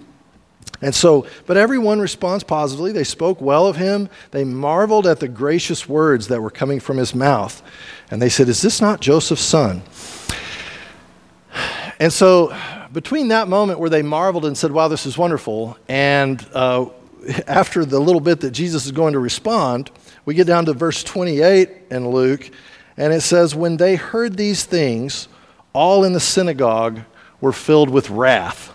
And 0.82 0.94
so, 0.94 1.26
but 1.47 1.56
everyone 1.56 2.00
responds 2.00 2.43
positively. 2.43 2.93
They 2.93 3.05
spoke 3.05 3.41
well 3.41 3.67
of 3.67 3.76
him. 3.76 4.08
They 4.31 4.44
marveled 4.44 5.06
at 5.06 5.20
the 5.20 5.29
gracious 5.29 5.88
words 5.88 6.29
that 6.29 6.41
were 6.41 6.50
coming 6.50 6.81
from 6.81 6.97
his 6.97 7.14
mouth. 7.14 7.62
And 8.11 8.20
they 8.20 8.31
said, 8.31 8.49
Is 8.49 8.62
this 8.62 8.81
not 8.81 9.00
Joseph's 9.00 9.43
son? 9.43 9.82
And 11.99 12.11
so, 12.11 12.56
between 12.93 13.29
that 13.29 13.47
moment 13.47 13.79
where 13.79 13.90
they 13.90 14.02
marveled 14.02 14.47
and 14.47 14.57
said, 14.57 14.73
Wow, 14.73 14.88
this 14.88 15.04
is 15.04 15.19
wonderful, 15.19 15.76
and 15.87 16.45
uh, 16.54 16.87
after 17.46 17.84
the 17.84 18.00
little 18.00 18.20
bit 18.20 18.40
that 18.40 18.50
Jesus 18.52 18.86
is 18.86 18.92
going 18.92 19.12
to 19.12 19.18
respond, 19.18 19.90
we 20.24 20.34
get 20.34 20.46
down 20.46 20.66
to 20.66 20.72
verse 20.72 21.02
28 21.02 21.70
in 21.90 22.10
Luke, 22.10 22.50
and 22.96 23.12
it 23.12 23.20
says, 23.20 23.54
When 23.54 23.76
they 23.76 23.96
heard 23.96 24.36
these 24.36 24.64
things, 24.64 25.28
all 25.72 26.04
in 26.04 26.12
the 26.12 26.20
synagogue 26.20 27.00
were 27.40 27.52
filled 27.52 27.90
with 27.90 28.10
wrath. 28.10 28.72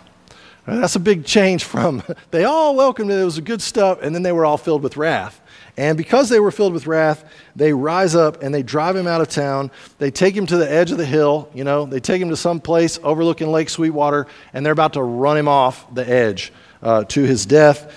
That's 0.66 0.96
a 0.96 1.00
big 1.00 1.24
change 1.24 1.62
from 1.62 2.02
they 2.32 2.44
all 2.44 2.74
welcomed 2.74 3.10
it, 3.10 3.20
it 3.20 3.24
was 3.24 3.38
good 3.40 3.62
stuff, 3.62 4.00
and 4.02 4.14
then 4.14 4.22
they 4.22 4.32
were 4.32 4.44
all 4.44 4.58
filled 4.58 4.82
with 4.82 4.96
wrath. 4.96 5.40
And 5.78 5.98
because 5.98 6.28
they 6.28 6.40
were 6.40 6.50
filled 6.50 6.72
with 6.72 6.86
wrath, 6.86 7.24
they 7.54 7.72
rise 7.72 8.14
up 8.14 8.42
and 8.42 8.54
they 8.54 8.62
drive 8.62 8.96
him 8.96 9.06
out 9.06 9.20
of 9.20 9.28
town. 9.28 9.70
They 9.98 10.10
take 10.10 10.34
him 10.34 10.46
to 10.46 10.56
the 10.56 10.70
edge 10.70 10.90
of 10.90 10.96
the 10.96 11.04
hill, 11.04 11.50
you 11.54 11.64
know, 11.64 11.84
they 11.84 12.00
take 12.00 12.20
him 12.20 12.30
to 12.30 12.36
some 12.36 12.60
place 12.60 12.98
overlooking 13.02 13.48
Lake 13.48 13.68
Sweetwater, 13.68 14.26
and 14.52 14.64
they're 14.64 14.72
about 14.72 14.94
to 14.94 15.02
run 15.02 15.36
him 15.36 15.48
off 15.48 15.92
the 15.94 16.08
edge 16.08 16.52
uh, 16.82 17.04
to 17.04 17.22
his 17.22 17.46
death. 17.46 17.92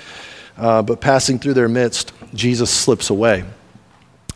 Uh, 0.59 0.81
but 0.81 0.99
passing 0.99 1.39
through 1.39 1.53
their 1.53 1.69
midst, 1.69 2.11
Jesus 2.33 2.69
slips 2.69 3.09
away. 3.09 3.45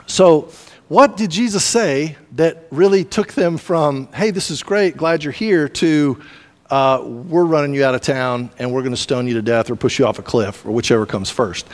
So, 0.06 0.50
what 0.88 1.18
did 1.18 1.32
Jesus 1.32 1.64
say 1.66 2.18
that 2.34 2.68
really 2.72 3.04
took 3.04 3.34
them 3.34 3.58
from, 3.58 4.08
hey, 4.14 4.32
this 4.32 4.52
is 4.52 4.64
great, 4.64 4.96
glad 4.96 5.24
you're 5.24 5.34
here, 5.34 5.68
to, 5.70 6.22
uh, 6.70 7.02
we're 7.04 7.46
running 7.46 7.74
you 7.74 7.84
out 7.84 7.96
of 7.96 8.02
town 8.02 8.52
and 8.60 8.72
we're 8.72 8.82
going 8.82 8.94
to 8.94 9.02
stone 9.02 9.28
you 9.28 9.34
to 9.36 9.42
death 9.42 9.70
or 9.70 9.76
push 9.76 9.98
you 9.98 10.06
off 10.06 10.20
a 10.20 10.22
cliff 10.22 10.66
or 10.66 10.72
whichever 10.72 11.06
comes 11.06 11.30
first. 11.30 11.68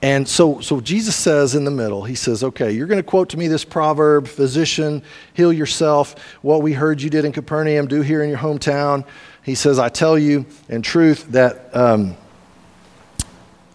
And 0.00 0.26
so, 0.26 0.60
so 0.60 0.80
Jesus 0.80 1.14
says 1.14 1.54
in 1.54 1.64
the 1.64 1.70
middle, 1.70 2.02
he 2.02 2.14
says, 2.14 2.42
okay, 2.42 2.72
you're 2.72 2.86
going 2.86 3.00
to 3.00 3.04
quote 3.04 3.28
to 3.30 3.36
me 3.36 3.46
this 3.46 3.64
proverb, 3.64 4.26
physician, 4.26 5.02
heal 5.34 5.52
yourself. 5.52 6.18
What 6.42 6.62
we 6.62 6.72
heard 6.72 7.00
you 7.00 7.10
did 7.10 7.24
in 7.24 7.32
Capernaum, 7.32 7.86
do 7.86 8.00
here 8.00 8.22
in 8.22 8.28
your 8.28 8.38
hometown. 8.38 9.04
He 9.42 9.54
says, 9.54 9.78
I 9.78 9.88
tell 9.88 10.18
you 10.18 10.46
in 10.68 10.82
truth 10.82 11.26
that 11.30 11.76
um, 11.76 12.16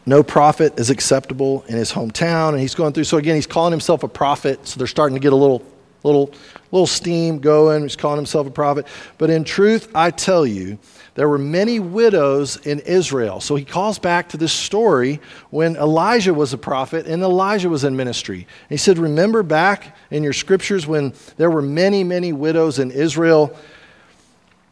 no 0.08 0.24
prophet 0.24 0.80
is 0.80 0.90
acceptable 0.90 1.66
in 1.68 1.76
his 1.76 1.92
hometown. 1.92 2.52
And 2.52 2.62
he's 2.62 2.74
going 2.74 2.94
through, 2.94 3.04
so 3.04 3.18
again, 3.18 3.36
he's 3.36 3.46
calling 3.46 3.72
himself 3.72 4.04
a 4.04 4.08
prophet. 4.08 4.66
So 4.66 4.78
they're 4.78 4.88
starting 4.88 5.16
to 5.16 5.20
get 5.20 5.34
a 5.34 5.36
little, 5.36 5.62
little, 6.04 6.32
little 6.72 6.88
steam 6.88 7.40
going. 7.40 7.84
He's 7.84 7.98
calling 7.98 8.18
himself 8.18 8.48
a 8.48 8.50
prophet. 8.50 8.88
But 9.18 9.30
in 9.30 9.44
truth, 9.44 9.92
I 9.94 10.12
tell 10.12 10.48
you, 10.48 10.80
there 11.16 11.28
were 11.28 11.38
many 11.38 11.82
widows 11.82 12.56
in 12.56 12.80
Israel. 12.80 13.42
So 13.42 13.56
he 13.56 13.66
calls 13.66 14.00
back 14.00 14.30
to 14.30 14.38
this 14.38 14.54
story 14.54 15.20
when 15.50 15.76
Elijah 15.76 16.34
was 16.34 16.54
a 16.54 16.58
prophet 16.58 17.06
and 17.06 17.22
Elijah 17.22 17.68
was 17.68 17.84
in 17.84 17.98
ministry. 17.98 18.38
And 18.38 18.70
he 18.70 18.78
said, 18.78 18.98
Remember 18.98 19.44
back 19.44 19.98
in 20.10 20.24
your 20.24 20.32
scriptures 20.32 20.88
when 20.88 21.14
there 21.36 21.52
were 21.52 21.62
many, 21.62 22.06
many 22.06 22.32
widows 22.32 22.80
in 22.80 22.92
Israel. 22.92 23.54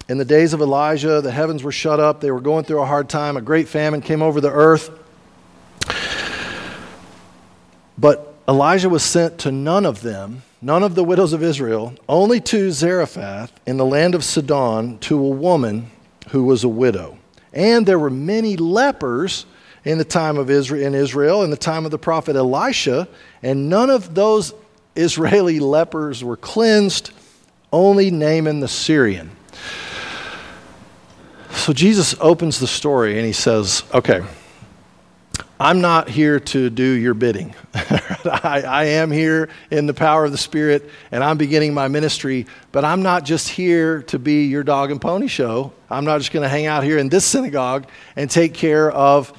In 0.07 0.17
the 0.17 0.23
days 0.23 0.53
of 0.53 0.61
Elijah, 0.61 1.19
the 1.19 1.31
heavens 1.31 1.61
were 1.61 1.73
shut 1.73 1.99
up. 1.99 2.21
They 2.21 2.31
were 2.31 2.39
going 2.39 2.63
through 2.63 2.79
a 2.79 2.85
hard 2.85 3.09
time. 3.09 3.35
A 3.35 3.41
great 3.41 3.67
famine 3.67 3.99
came 3.99 4.21
over 4.21 4.39
the 4.39 4.51
earth. 4.51 5.01
Elijah 8.47 8.89
was 8.89 9.03
sent 9.03 9.39
to 9.39 9.51
none 9.51 9.85
of 9.85 10.01
them, 10.01 10.43
none 10.61 10.83
of 10.83 10.93
the 10.93 11.03
widows 11.03 11.33
of 11.33 11.41
Israel, 11.41 11.93
only 12.07 12.39
to 12.39 12.71
Zarephath 12.71 13.51
in 13.65 13.77
the 13.77 13.85
land 13.85 14.13
of 14.13 14.23
Sidon 14.23 14.99
to 14.99 15.17
a 15.17 15.29
woman 15.29 15.89
who 16.29 16.43
was 16.43 16.63
a 16.63 16.69
widow. 16.69 17.17
And 17.53 17.85
there 17.85 17.97
were 17.97 18.09
many 18.11 18.55
lepers 18.55 19.45
in 19.83 19.97
the 19.97 20.05
time 20.05 20.37
of 20.37 20.49
Israel 20.49 20.85
in 20.85 20.93
Israel 20.93 21.43
in 21.43 21.49
the 21.49 21.57
time 21.57 21.85
of 21.85 21.91
the 21.91 21.97
prophet 21.97 22.35
Elisha, 22.35 23.07
and 23.41 23.69
none 23.69 23.89
of 23.89 24.13
those 24.13 24.53
Israeli 24.95 25.59
lepers 25.77 26.23
were 26.23 26.37
cleansed, 26.37 27.11
only 27.71 28.11
Naaman 28.11 28.59
the 28.59 28.67
Syrian. 28.67 29.31
So 31.51 31.73
Jesus 31.73 32.15
opens 32.19 32.59
the 32.59 32.67
story 32.67 33.17
and 33.17 33.25
he 33.25 33.33
says, 33.33 33.83
Okay, 33.93 34.21
I'm 35.59 35.79
not 35.79 36.09
here 36.09 36.39
to 36.41 36.69
do 36.69 36.83
your 36.83 37.13
bidding. 37.13 37.55
I, 37.73 38.63
I, 38.67 38.83
am 38.85 39.09
here 39.09 39.47
in 39.71 39.85
the 39.85 39.93
power 39.93 40.25
of 40.25 40.33
the 40.33 40.37
Spirit 40.37 40.89
and 41.11 41.23
I'm 41.23 41.37
beginning 41.37 41.73
my 41.73 41.87
ministry, 41.87 42.45
but 42.73 42.83
I'm 42.83 43.03
not 43.03 43.23
just 43.23 43.47
here 43.47 44.01
to 44.03 44.19
be 44.19 44.45
your 44.45 44.63
dog 44.63 44.91
and 44.91 44.99
pony 44.99 45.27
show. 45.27 45.71
I'm 45.89 46.03
not 46.03 46.17
just 46.17 46.33
going 46.33 46.43
to 46.43 46.49
hang 46.49 46.65
out 46.65 46.83
here 46.83 46.97
in 46.97 47.07
this 47.07 47.25
synagogue 47.25 47.87
and 48.17 48.29
take 48.29 48.53
care 48.53 48.91
of 48.91 49.31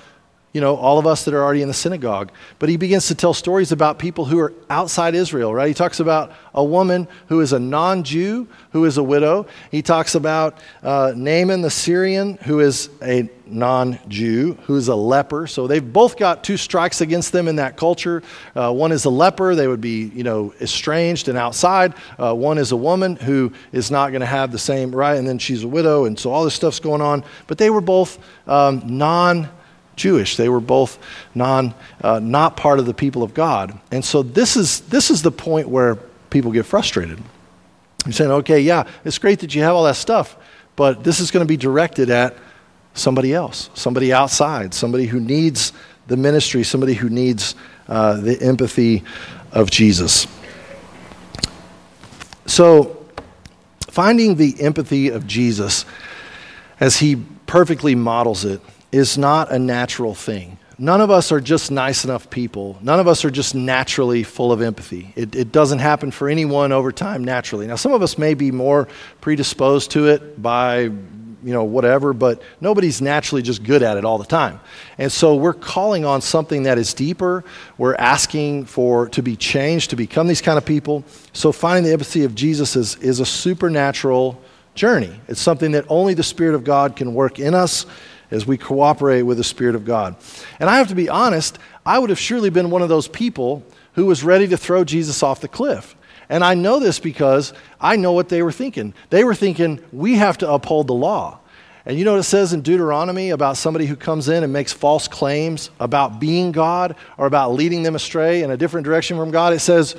you 0.56 0.62
know, 0.62 0.75
all 0.75 0.99
of 0.99 1.06
us 1.06 1.26
that 1.26 1.35
are 1.35 1.44
already 1.44 1.61
in 1.61 1.68
the 1.68 1.75
synagogue. 1.75 2.32
But 2.58 2.70
he 2.70 2.78
begins 2.78 3.08
to 3.08 3.14
tell 3.14 3.35
stories 3.35 3.73
about 3.73 3.99
people 3.99 4.25
who 4.25 4.38
are 4.38 4.54
outside 4.70 5.14
Israel, 5.14 5.54
right? 5.54 5.68
He 5.68 5.75
talks 5.75 6.00
about 6.00 6.32
a 6.54 6.64
woman 6.64 7.08
who 7.28 7.42
is 7.42 7.52
a 7.52 7.58
non 7.58 8.04
Jew, 8.04 8.49
who 8.70 8.87
is 8.87 8.96
a 8.96 9.02
widow. 9.02 9.46
He 9.70 9.82
talks 9.82 10.14
about 10.14 10.56
uh, 10.82 11.12
Naaman 11.14 11.61
the 11.61 11.68
Syrian, 11.68 12.38
who 12.44 12.61
is 12.61 12.88
a 13.02 13.28
non 13.47 13.99
Jew, 14.09 14.59
who 14.65 14.76
is 14.76 14.88
a 14.88 14.95
leper. 14.95 15.47
So 15.47 15.67
they've 15.67 15.93
both 15.93 16.17
got 16.17 16.45
two 16.45 16.57
strikes 16.57 17.00
against 17.00 17.33
them 17.33 17.49
in 17.49 17.57
that 17.57 17.76
culture. 17.76 18.23
Uh, 18.55 18.73
one 18.73 18.93
is 18.93 19.05
a 19.05 19.11
leper, 19.11 19.55
they 19.55 19.69
would 19.69 19.81
be, 19.81 20.07
you 20.15 20.25
know, 20.25 20.55
estranged 20.61 21.29
and 21.29 21.38
outside. 21.38 21.95
Uh, 22.19 22.35
one 22.35 22.59
is 22.59 22.73
a 22.73 22.76
woman 22.76 23.17
who 23.17 23.53
is 23.73 23.91
not 23.91 24.11
going 24.11 24.21
to 24.21 24.26
have 24.26 24.53
the 24.53 24.59
same 24.59 24.95
right, 24.95 25.17
and 25.17 25.26
then 25.26 25.38
she's 25.38 25.62
a 25.62 25.69
widow, 25.69 26.05
and 26.05 26.19
so 26.19 26.33
all 26.33 26.45
this 26.45 26.55
stuff's 26.55 26.81
going 26.81 27.00
on. 27.00 27.25
But 27.47 27.59
they 27.59 27.71
were 27.71 27.81
both 27.81 28.19
um, 28.47 28.83
non 28.85 29.49
Jewish. 29.97 30.37
They 30.37 30.49
were 30.49 30.61
both 30.61 30.99
non, 31.35 31.75
uh, 32.03 32.21
not 32.21 32.57
part 32.57 32.79
of 32.79 32.87
the 32.87 32.95
people 32.95 33.23
of 33.23 33.35
God. 33.35 33.79
And 33.91 34.05
so 34.05 34.23
this 34.23 34.57
is, 34.57 34.81
this 34.81 35.11
is 35.11 35.23
the 35.23 35.33
point 35.33 35.69
where 35.69 35.97
people 36.31 36.53
get 36.53 36.67
frustrated. 36.67 37.23
You're 38.05 38.12
saying, 38.12 38.31
okay, 38.31 38.61
yeah, 38.61 38.88
it's 39.05 39.19
great 39.19 39.41
that 39.41 39.55
you 39.55 39.62
have 39.62 39.75
all 39.75 39.85
that 39.85 39.97
stuff, 39.97 40.37
but 40.76 41.03
this 41.03 41.19
is 41.19 41.31
going 41.31 41.45
to 41.45 41.49
be 41.49 41.57
directed 41.57 42.11
at 42.11 42.37
somebody 42.97 43.33
else, 43.33 43.71
somebody 43.75 44.12
outside, 44.12 44.75
somebody 44.75 45.07
who 45.07 45.21
needs 45.21 45.73
the 46.09 46.17
ministry, 46.17 46.65
somebody 46.65 46.95
who 46.95 47.09
needs 47.09 47.55
uh, 47.88 48.21
the 48.21 48.41
empathy 48.43 49.05
of 49.53 49.71
Jesus. 49.71 50.26
So, 52.47 53.07
finding 53.88 54.37
the 54.37 54.61
empathy 54.61 55.09
of 55.09 55.26
Jesus 55.26 55.85
as 56.81 56.99
he 56.99 57.17
perfectly 57.47 57.95
models 57.95 58.45
it 58.45 58.61
is 58.93 59.17
not 59.17 59.50
a 59.50 59.59
natural 59.59 60.15
thing. 60.15 60.59
None 60.79 61.00
of 61.00 61.11
us 61.11 61.33
are 61.33 61.41
just 61.41 61.71
nice 61.71 62.05
enough 62.05 62.29
people. 62.29 62.79
None 62.83 63.00
of 63.00 63.09
us 63.09 63.25
are 63.25 63.31
just 63.31 63.55
naturally 63.55 64.23
full 64.23 64.53
of 64.53 64.61
empathy. 64.61 65.12
It, 65.17 65.35
it, 65.35 65.50
doesn't 65.50 65.79
happen 65.79 66.11
for 66.11 66.29
anyone 66.29 66.71
over 66.71 66.93
time 66.93 67.25
naturally. 67.25 67.67
Now, 67.67 67.76
some 67.76 67.93
of 67.93 68.03
us 68.03 68.19
may 68.19 68.35
be 68.35 68.50
more 68.50 68.87
predisposed 69.23 69.93
to 69.93 70.09
it 70.09 70.43
by, 70.43 70.88
you 71.45 71.52
know, 71.52 71.64
whatever, 71.64 72.12
but 72.12 72.43
nobody's 72.61 73.00
naturally 73.00 73.43
just 73.43 73.62
good 73.62 73.83
at 73.83 73.97
it 73.97 74.05
all 74.05 74.19
the 74.19 74.25
time. 74.25 74.61
And 74.99 75.11
so 75.11 75.37
we're 75.37 75.52
calling 75.52 76.05
on 76.05 76.21
something 76.21 76.64
that 76.64 76.78
is 76.78 76.95
deeper. 76.95 77.45
We're 77.78 77.95
asking 77.95 78.66
for 78.66 79.09
to 79.11 79.23
be 79.23 79.37
changed, 79.37 79.90
to 79.90 79.97
become 79.97 80.26
these 80.26 80.40
kind 80.40 80.59
of 80.59 80.64
people. 80.64 81.05
So 81.33 81.52
finding 81.52 81.85
the 81.85 81.93
empathy 81.93 82.25
of 82.25 82.35
Jesus 82.35 82.76
is, 82.76 82.97
is 82.97 83.21
a 83.21 83.26
supernatural 83.26 84.40
journey. 84.75 85.21
It's 85.26 85.40
something 85.40 85.73
that 85.73 85.85
only 85.88 86.14
the 86.14 86.23
Spirit 86.23 86.55
of 86.55 86.64
God 86.64 86.95
can 86.95 87.14
work 87.14 87.38
in 87.38 87.55
us 87.55 87.87
as 88.31 88.47
we 88.47 88.59
cooperate 88.59 89.23
with 89.23 89.38
the 89.38 89.45
Spirit 89.45 89.75
of 89.75 89.85
God. 89.85 90.16
And 90.61 90.69
I 90.71 90.78
have 90.78 90.88
to 90.88 90.95
be 90.95 91.09
honest, 91.09 91.59
I 91.85 91.99
would 91.99 92.11
have 92.11 92.19
surely 92.19 92.50
been 92.50 92.71
one 92.71 92.83
of 92.83 92.88
those 92.88 93.09
people 93.09 93.64
who 93.95 94.07
was 94.07 94.23
ready 94.23 94.47
to 94.49 94.57
throw 94.57 94.85
Jesus 94.85 95.23
off 95.23 95.40
the 95.40 95.49
cliff. 95.49 95.96
And 96.28 96.45
I 96.45 96.54
know 96.54 96.78
this 96.78 96.99
because 96.99 97.52
I 97.80 97.97
know 97.97 98.12
what 98.12 98.28
they 98.28 98.42
were 98.42 98.52
thinking. 98.52 98.95
They 99.11 99.25
were 99.25 99.35
thinking, 99.35 99.80
we 99.92 100.14
have 100.14 100.38
to 100.38 100.50
uphold 100.50 100.87
the 100.87 100.95
law. 100.95 101.38
And 101.85 101.97
you 101.99 102.04
know 102.04 102.12
what 102.12 102.21
it 102.21 102.25
says 102.25 102.52
in 102.52 102.62
Deuteronomy 102.62 103.30
about 103.30 103.56
somebody 103.56 103.87
who 103.87 103.95
comes 103.95 104.28
in 104.28 104.42
and 104.42 104.52
makes 104.52 104.73
false 104.73 105.06
claims 105.06 105.71
about 105.78 106.18
being 106.18 106.50
God 106.50 106.97
or 107.16 107.26
about 107.26 107.54
leading 107.54 107.85
them 107.85 107.95
astray 107.95 108.42
in 108.42 108.50
a 108.50 108.56
different 108.56 108.85
direction 108.85 109.16
from 109.16 109.30
God? 109.30 109.52
It 109.52 109.61
says, 109.61 109.95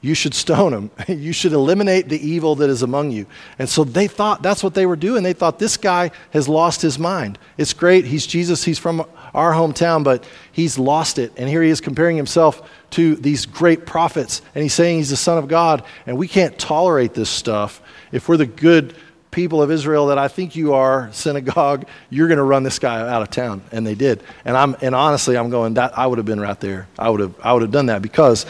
you 0.00 0.14
should 0.14 0.34
stone 0.34 0.70
them. 0.70 0.90
You 1.08 1.32
should 1.32 1.52
eliminate 1.52 2.08
the 2.08 2.24
evil 2.24 2.54
that 2.56 2.70
is 2.70 2.82
among 2.82 3.10
you. 3.10 3.26
And 3.58 3.68
so 3.68 3.82
they 3.82 4.06
thought 4.06 4.40
that's 4.40 4.62
what 4.62 4.74
they 4.74 4.86
were 4.86 4.94
doing. 4.94 5.24
They 5.24 5.32
thought 5.32 5.58
this 5.58 5.76
guy 5.76 6.12
has 6.30 6.48
lost 6.48 6.80
his 6.80 6.96
mind. 6.96 7.40
It's 7.56 7.72
great. 7.72 8.04
He's 8.04 8.24
Jesus. 8.24 8.62
He's 8.62 8.78
from 8.78 9.04
our 9.36 9.52
hometown, 9.52 10.02
but 10.02 10.26
he's 10.50 10.78
lost 10.78 11.18
it. 11.18 11.30
And 11.36 11.48
here 11.48 11.62
he 11.62 11.68
is 11.68 11.82
comparing 11.82 12.16
himself 12.16 12.68
to 12.92 13.14
these 13.16 13.44
great 13.44 13.84
prophets. 13.84 14.40
And 14.54 14.62
he's 14.62 14.72
saying 14.72 14.96
he's 14.96 15.10
the 15.10 15.16
Son 15.16 15.36
of 15.36 15.46
God. 15.46 15.84
And 16.06 16.16
we 16.16 16.26
can't 16.26 16.58
tolerate 16.58 17.12
this 17.12 17.28
stuff. 17.28 17.82
If 18.10 18.28
we're 18.28 18.38
the 18.38 18.46
good 18.46 18.96
people 19.30 19.62
of 19.62 19.70
Israel 19.70 20.06
that 20.06 20.16
I 20.16 20.28
think 20.28 20.56
you 20.56 20.72
are, 20.72 21.12
synagogue, 21.12 21.86
you're 22.08 22.28
going 22.28 22.38
to 22.38 22.44
run 22.44 22.62
this 22.62 22.78
guy 22.78 22.98
out 23.06 23.20
of 23.20 23.28
town. 23.28 23.62
And 23.70 23.86
they 23.86 23.94
did. 23.94 24.22
And, 24.46 24.56
I'm, 24.56 24.74
and 24.80 24.94
honestly, 24.94 25.36
I'm 25.36 25.50
going, 25.50 25.74
that, 25.74 25.96
I 25.98 26.06
would 26.06 26.16
have 26.16 26.26
been 26.26 26.40
right 26.40 26.58
there. 26.58 26.88
I 26.98 27.10
would 27.10 27.20
have, 27.20 27.34
I 27.42 27.52
would 27.52 27.62
have 27.62 27.70
done 27.70 27.86
that 27.86 28.00
because 28.00 28.46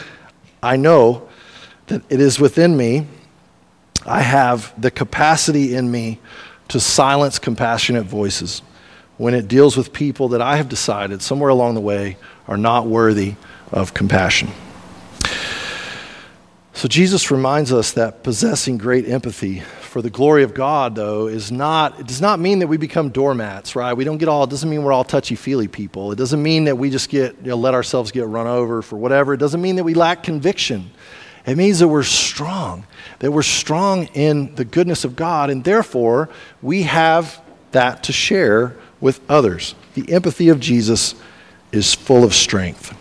I 0.63 0.77
know 0.77 1.27
that 1.87 2.01
it 2.09 2.21
is 2.21 2.39
within 2.39 2.77
me. 2.77 3.05
I 4.05 4.21
have 4.21 4.73
the 4.81 4.89
capacity 4.89 5.75
in 5.75 5.91
me 5.91 6.19
to 6.69 6.79
silence 6.79 7.39
compassionate 7.39 8.05
voices 8.05 8.61
when 9.17 9.33
it 9.33 9.47
deals 9.47 9.75
with 9.75 9.93
people 9.93 10.29
that 10.29 10.41
I 10.41 10.57
have 10.57 10.69
decided 10.69 11.21
somewhere 11.21 11.49
along 11.49 11.75
the 11.75 11.81
way 11.81 12.17
are 12.47 12.57
not 12.57 12.85
worthy 12.85 13.35
of 13.71 13.93
compassion. 13.93 14.49
So 16.73 16.87
Jesus 16.87 17.31
reminds 17.31 17.73
us 17.73 17.93
that 17.93 18.21
possessing 18.21 18.77
great 18.77 19.09
empathy 19.09 19.61
for 19.61 20.03
the 20.03 20.11
glory 20.11 20.43
of 20.43 20.53
God, 20.53 20.93
though, 20.93 21.25
is 21.25 21.51
not, 21.51 21.99
it 21.99 22.05
does 22.05 22.21
not 22.21 22.39
mean 22.39 22.59
that 22.59 22.67
we 22.67 22.77
become 22.77 23.09
doormats, 23.09 23.75
right? 23.75 23.93
We 23.93 24.03
don't 24.03 24.19
get 24.19 24.27
all, 24.29 24.43
it 24.43 24.51
doesn't 24.51 24.69
mean 24.69 24.83
we're 24.83 24.93
all 24.93 25.03
touchy 25.03 25.33
feely 25.33 25.67
people. 25.67 26.11
It 26.11 26.17
doesn't 26.17 26.43
mean 26.43 26.65
that 26.65 26.77
we 26.77 26.91
just 26.91 27.09
get, 27.09 27.35
you 27.41 27.49
know, 27.49 27.55
let 27.55 27.73
ourselves 27.73 28.11
get 28.11 28.27
run 28.27 28.45
over 28.45 28.83
for 28.83 28.95
whatever. 28.95 29.33
It 29.33 29.37
doesn't 29.37 29.59
mean 29.59 29.77
that 29.77 29.85
we 29.85 29.95
lack 29.95 30.21
conviction. 30.21 30.91
It 31.47 31.57
means 31.57 31.79
that 31.79 31.87
we're 31.87 32.03
strong, 32.03 32.85
that 33.19 33.31
we're 33.31 33.41
strong 33.41 34.05
in 34.13 34.53
the 34.53 34.65
goodness 34.65 35.03
of 35.03 35.15
God, 35.15 35.49
and 35.49 35.63
therefore 35.63 36.29
we 36.61 36.83
have 36.83 37.41
that 37.71 38.03
to 38.03 38.13
share 38.13 38.75
with 38.99 39.19
others. 39.29 39.75
The 39.93 40.11
empathy 40.13 40.49
of 40.49 40.59
Jesus 40.59 41.15
is 41.71 41.93
full 41.93 42.23
of 42.23 42.33
strength. 42.33 42.95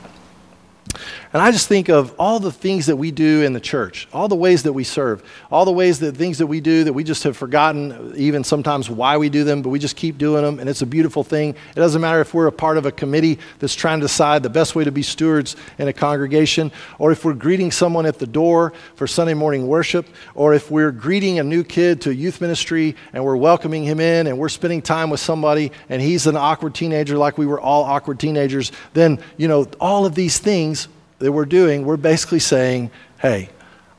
And 1.36 1.42
I 1.42 1.50
just 1.50 1.68
think 1.68 1.90
of 1.90 2.14
all 2.18 2.40
the 2.40 2.50
things 2.50 2.86
that 2.86 2.96
we 2.96 3.10
do 3.10 3.42
in 3.42 3.52
the 3.52 3.60
church, 3.60 4.08
all 4.10 4.26
the 4.26 4.34
ways 4.34 4.62
that 4.62 4.72
we 4.72 4.84
serve, 4.84 5.22
all 5.52 5.66
the 5.66 5.70
ways 5.70 5.98
that 5.98 6.16
things 6.16 6.38
that 6.38 6.46
we 6.46 6.62
do 6.62 6.84
that 6.84 6.94
we 6.94 7.04
just 7.04 7.24
have 7.24 7.36
forgotten, 7.36 8.14
even 8.16 8.42
sometimes 8.42 8.88
why 8.88 9.18
we 9.18 9.28
do 9.28 9.44
them, 9.44 9.60
but 9.60 9.68
we 9.68 9.78
just 9.78 9.96
keep 9.96 10.16
doing 10.16 10.42
them. 10.42 10.58
And 10.58 10.66
it's 10.66 10.80
a 10.80 10.86
beautiful 10.86 11.22
thing. 11.22 11.50
It 11.50 11.74
doesn't 11.74 12.00
matter 12.00 12.22
if 12.22 12.32
we're 12.32 12.46
a 12.46 12.52
part 12.52 12.78
of 12.78 12.86
a 12.86 12.90
committee 12.90 13.38
that's 13.58 13.74
trying 13.74 14.00
to 14.00 14.04
decide 14.06 14.44
the 14.44 14.48
best 14.48 14.74
way 14.74 14.84
to 14.84 14.90
be 14.90 15.02
stewards 15.02 15.56
in 15.76 15.88
a 15.88 15.92
congregation, 15.92 16.72
or 16.98 17.12
if 17.12 17.22
we're 17.22 17.34
greeting 17.34 17.70
someone 17.70 18.06
at 18.06 18.18
the 18.18 18.26
door 18.26 18.72
for 18.94 19.06
Sunday 19.06 19.34
morning 19.34 19.66
worship, 19.66 20.06
or 20.34 20.54
if 20.54 20.70
we're 20.70 20.90
greeting 20.90 21.38
a 21.38 21.44
new 21.44 21.64
kid 21.64 22.00
to 22.00 22.14
youth 22.14 22.40
ministry 22.40 22.96
and 23.12 23.22
we're 23.22 23.36
welcoming 23.36 23.84
him 23.84 24.00
in 24.00 24.26
and 24.26 24.38
we're 24.38 24.48
spending 24.48 24.80
time 24.80 25.10
with 25.10 25.20
somebody 25.20 25.70
and 25.90 26.00
he's 26.00 26.26
an 26.26 26.34
awkward 26.34 26.74
teenager 26.74 27.18
like 27.18 27.36
we 27.36 27.44
were 27.44 27.60
all 27.60 27.84
awkward 27.84 28.18
teenagers, 28.18 28.72
then, 28.94 29.18
you 29.36 29.48
know, 29.48 29.68
all 29.78 30.06
of 30.06 30.14
these 30.14 30.38
things 30.38 30.88
that 31.18 31.32
we're 31.32 31.46
doing, 31.46 31.84
we're 31.84 31.96
basically 31.96 32.40
saying, 32.40 32.90
hey, 33.18 33.50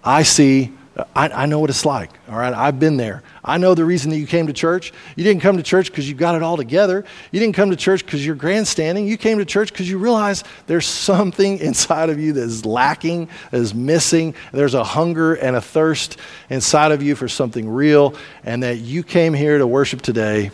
I 0.04 0.24
see, 0.24 0.74
I, 1.16 1.30
I, 1.30 1.46
know 1.46 1.60
what 1.60 1.70
it's 1.70 1.86
like, 1.86 2.10
all 2.30 2.38
right? 2.38 2.54
I've 2.54 2.80
been 2.80 2.98
there. 2.98 3.22
I 3.44 3.58
know 3.58 3.76
the 3.76 3.86
reason 3.86 4.10
that 4.12 4.18
you 4.18 4.26
came 4.26 4.48
to 4.48 4.54
church. 4.54 4.94
You 5.16 5.24
didn't 5.24 5.42
come 5.42 5.58
to 5.58 5.64
church 5.64 5.92
because 5.92 6.10
you 6.10 6.16
got 6.16 6.36
it 6.36 6.42
all 6.42 6.58
together. 6.58 7.06
You 7.32 7.40
didn't 7.40 7.56
come 7.56 7.70
to 7.70 7.76
church 7.76 8.04
because 8.04 8.26
you're 8.26 8.36
grandstanding. 8.36 9.08
You 9.08 9.18
came 9.18 9.38
to 9.38 9.46
church 9.46 9.72
because 9.72 9.90
you 9.90 10.00
realize 10.00 10.44
there's 10.66 10.88
something 10.88 11.58
inside 11.60 12.10
of 12.10 12.20
you 12.20 12.34
that 12.34 12.44
is 12.44 12.66
lacking, 12.66 13.30
that 13.52 13.60
is 13.60 13.76
missing. 13.76 14.34
There's 14.52 14.74
a 14.74 14.84
hunger 14.84 15.36
and 15.36 15.56
a 15.56 15.62
thirst 15.62 16.18
inside 16.50 16.92
of 16.92 17.04
you 17.04 17.16
for 17.16 17.28
something 17.28 17.70
real, 17.70 18.16
and 18.44 18.64
that 18.64 18.78
you 18.78 19.04
came 19.04 19.34
here 19.34 19.58
to 19.58 19.68
worship 19.68 20.02
today 20.02 20.52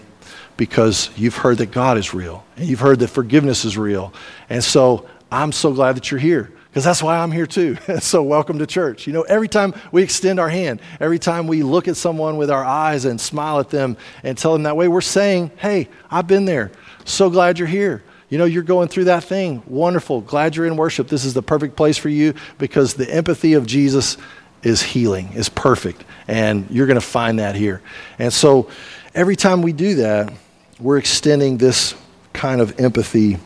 because 0.58 1.10
you've 1.16 1.38
heard 1.38 1.58
that 1.60 1.72
God 1.72 1.98
is 1.98 2.14
real 2.14 2.46
and 2.58 2.68
you've 2.68 2.80
heard 2.80 3.00
that 3.00 3.08
forgiveness 3.08 3.66
is 3.66 3.78
real. 3.78 4.14
And 4.50 4.64
so 4.64 5.08
I'm 5.32 5.52
so 5.52 5.74
glad 5.74 5.96
that 5.96 6.12
you're 6.12 6.20
here 6.20 6.52
because 6.74 6.84
that's 6.84 7.04
why 7.04 7.20
I'm 7.20 7.32
here 7.32 7.46
too. 7.46 7.78
so, 8.00 8.24
welcome 8.24 8.58
to 8.58 8.66
church. 8.66 9.06
You 9.06 9.14
know, 9.14 9.22
every 9.22 9.48
time 9.48 9.76
we 9.92 10.02
extend 10.02 10.40
our 10.40 10.50
hand, 10.50 10.82
every 11.00 11.20
time 11.20 11.46
we 11.46 11.62
look 11.62 11.88
at 11.88 11.96
someone 11.96 12.36
with 12.36 12.50
our 12.50 12.66
eyes 12.66 13.06
and 13.06 13.22
smile 13.22 13.60
at 13.60 13.70
them 13.70 13.96
and 14.24 14.36
tell 14.36 14.54
them 14.54 14.64
that 14.64 14.76
way, 14.76 14.88
we're 14.88 15.00
saying, 15.00 15.52
Hey, 15.58 15.88
I've 16.10 16.26
been 16.26 16.46
there. 16.46 16.72
So 17.06 17.30
glad 17.30 17.60
you're 17.60 17.68
here. 17.68 18.02
You 18.30 18.40
know, 18.40 18.46
you're 18.46 18.64
going 18.64 18.88
through 18.88 19.04
that 19.04 19.24
thing. 19.24 19.62
Wonderful. 19.68 20.22
Glad 20.22 20.56
you're 20.56 20.66
in 20.66 20.76
worship. 20.76 21.10
This 21.10 21.26
is 21.26 21.36
the 21.36 21.44
perfect 21.44 21.76
place 21.76 22.00
for 22.00 22.10
you 22.10 22.34
because 22.58 22.96
the 22.96 23.08
empathy 23.14 23.54
of 23.54 23.68
Jesus 23.68 24.18
is 24.64 24.82
healing, 24.82 25.32
is 25.34 25.50
perfect. 25.50 26.04
And 26.28 26.68
you're 26.72 26.88
going 26.88 27.00
to 27.00 27.06
find 27.06 27.38
that 27.38 27.54
here. 27.54 27.84
And 28.18 28.34
so 28.34 28.68
every 29.14 29.36
time 29.36 29.62
we 29.62 29.74
do 29.74 29.94
that, 29.96 30.34
we're 30.80 30.98
extending 30.98 31.60
this 31.60 31.94
kind 32.34 32.62
of 32.62 32.80
empathy, 32.80 33.38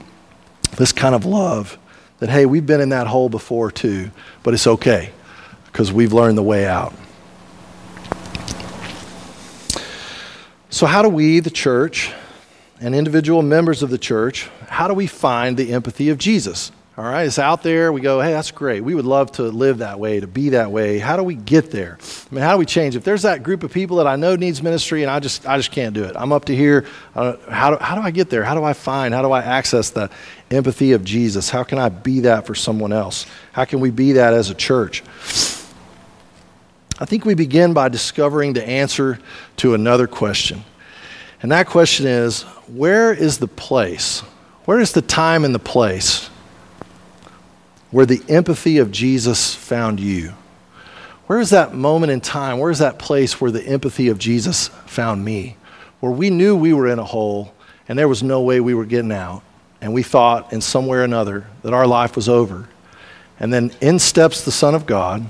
this 0.78 0.94
kind 0.94 1.14
of 1.14 1.26
love 1.26 1.78
that, 2.20 2.30
hey, 2.30 2.46
we've 2.46 2.66
been 2.66 2.82
in 2.82 2.90
that 2.90 3.08
hole 3.08 3.30
before 3.30 3.72
too, 3.72 4.12
but 4.44 4.54
it's 4.54 4.68
okay 4.68 5.12
because 5.66 5.92
we've 5.92 6.14
learned 6.14 6.38
the 6.38 6.44
way 6.44 6.66
out. 6.66 6.94
So, 10.70 10.86
how 10.86 11.02
do 11.02 11.10
we, 11.10 11.40
the 11.40 11.50
church, 11.50 12.12
and 12.80 12.94
individual 12.94 13.42
members 13.42 13.84
of 13.84 13.90
the 13.90 13.98
church, 13.98 14.50
how 14.68 14.88
do 14.88 14.94
we 14.94 15.08
find 15.08 15.58
the 15.58 15.74
empathy 15.74 16.10
of 16.10 16.18
Jesus? 16.18 16.72
All 16.98 17.04
right, 17.04 17.28
it's 17.28 17.38
out 17.38 17.62
there. 17.62 17.94
We 17.94 18.02
go, 18.02 18.22
hey, 18.22 18.32
that's 18.32 18.50
great. 18.50 18.82
We 18.82 18.96
would 18.96 19.06
love 19.06 19.32
to 19.34 19.44
live 19.44 19.80
that 19.80 20.00
way, 20.00 20.20
to 20.20 20.26
be 20.26 20.50
that 20.50 20.72
way. 20.72 20.98
How 20.98 21.16
do 21.16 21.22
we 21.22 21.36
get 21.36 21.70
there? 21.70 22.00
I 22.02 22.34
mean, 22.34 22.44
how 22.44 22.54
do 22.54 22.58
we 22.58 22.66
change? 22.66 22.96
If 22.96 23.04
there's 23.04 23.22
that 23.22 23.44
group 23.44 23.62
of 23.62 23.72
people 23.72 23.98
that 23.98 24.08
I 24.08 24.16
know 24.16 24.36
needs 24.36 24.64
ministry 24.64 25.04
and 25.04 25.12
I 25.12 25.20
just, 25.20 25.48
I 25.48 25.58
just 25.58 25.72
can't 25.72 25.94
do 25.94 26.06
it. 26.06 26.16
I'm 26.16 26.32
up 26.32 26.46
to 26.46 26.56
here. 26.56 26.88
Uh, 27.16 27.36
how, 27.52 27.70
do, 27.70 27.78
how 27.84 27.94
do 27.94 28.02
I 28.02 28.10
get 28.10 28.32
there? 28.32 28.44
How 28.44 28.56
do 28.56 28.64
I 28.64 28.74
find? 28.74 29.14
How 29.14 29.22
do 29.22 29.32
I 29.32 29.44
access 29.44 29.92
the 29.92 30.10
empathy 30.52 30.94
of 30.94 31.04
Jesus? 31.04 31.50
How 31.50 31.64
can 31.64 31.78
I 31.78 31.90
be 31.90 32.22
that 32.22 32.46
for 32.46 32.56
someone 32.56 32.94
else? 32.94 33.26
How 33.52 33.66
can 33.66 33.80
we 33.80 33.92
be 33.92 34.14
that 34.14 34.34
as 34.34 34.50
a 34.50 34.56
church? 34.56 35.04
I 37.00 37.06
think 37.06 37.26
we 37.26 37.36
begin 37.36 37.74
by 37.74 37.90
discovering 37.90 38.54
the 38.54 38.68
answer 38.68 39.20
to 39.58 39.74
another 39.74 40.08
question. 40.08 40.64
And 41.42 41.52
that 41.52 41.68
question 41.68 42.08
is 42.08 42.44
where 42.68 43.14
is 43.14 43.38
the 43.38 43.48
place? 43.48 44.22
Where 44.66 44.80
is 44.80 44.94
the 44.94 45.02
time 45.02 45.46
and 45.46 45.54
the 45.54 45.60
place 45.60 46.30
where 47.92 48.06
the 48.06 48.24
empathy 48.28 48.80
of 48.80 48.92
Jesus 48.92 49.54
found 49.54 50.00
you? 50.00 50.34
Where 51.28 51.40
is 51.40 51.52
that 51.52 51.74
moment 51.74 52.12
in 52.12 52.22
time? 52.22 52.58
Where 52.58 52.72
is 52.72 52.80
that 52.80 53.00
place 53.00 53.40
where 53.40 53.52
the 53.52 53.66
empathy 53.66 54.08
of 54.08 54.18
Jesus 54.18 54.70
found 54.86 55.24
me? 55.24 55.58
Where 56.00 56.12
we 56.12 56.30
knew 56.30 56.56
we 56.56 56.74
were 56.74 56.88
in 56.88 57.00
a 57.00 57.04
hole 57.04 57.54
and 57.88 57.98
there 57.98 58.08
was 58.08 58.24
no 58.24 58.42
way 58.42 58.60
we 58.60 58.74
were 58.74 58.86
getting 58.86 59.12
out. 59.12 59.44
And 59.82 59.94
we 59.94 60.04
thought 60.04 60.54
in 60.54 60.62
some 60.62 60.88
way 60.88 60.98
or 60.98 61.04
another 61.04 61.46
that 61.62 61.74
our 61.74 61.88
life 61.88 62.16
was 62.16 62.28
over. 62.28 62.68
And 63.40 63.54
then 63.54 63.72
in 63.82 64.00
steps 64.00 64.44
the 64.44 64.52
Son 64.52 64.74
of 64.74 64.86
God, 64.86 65.26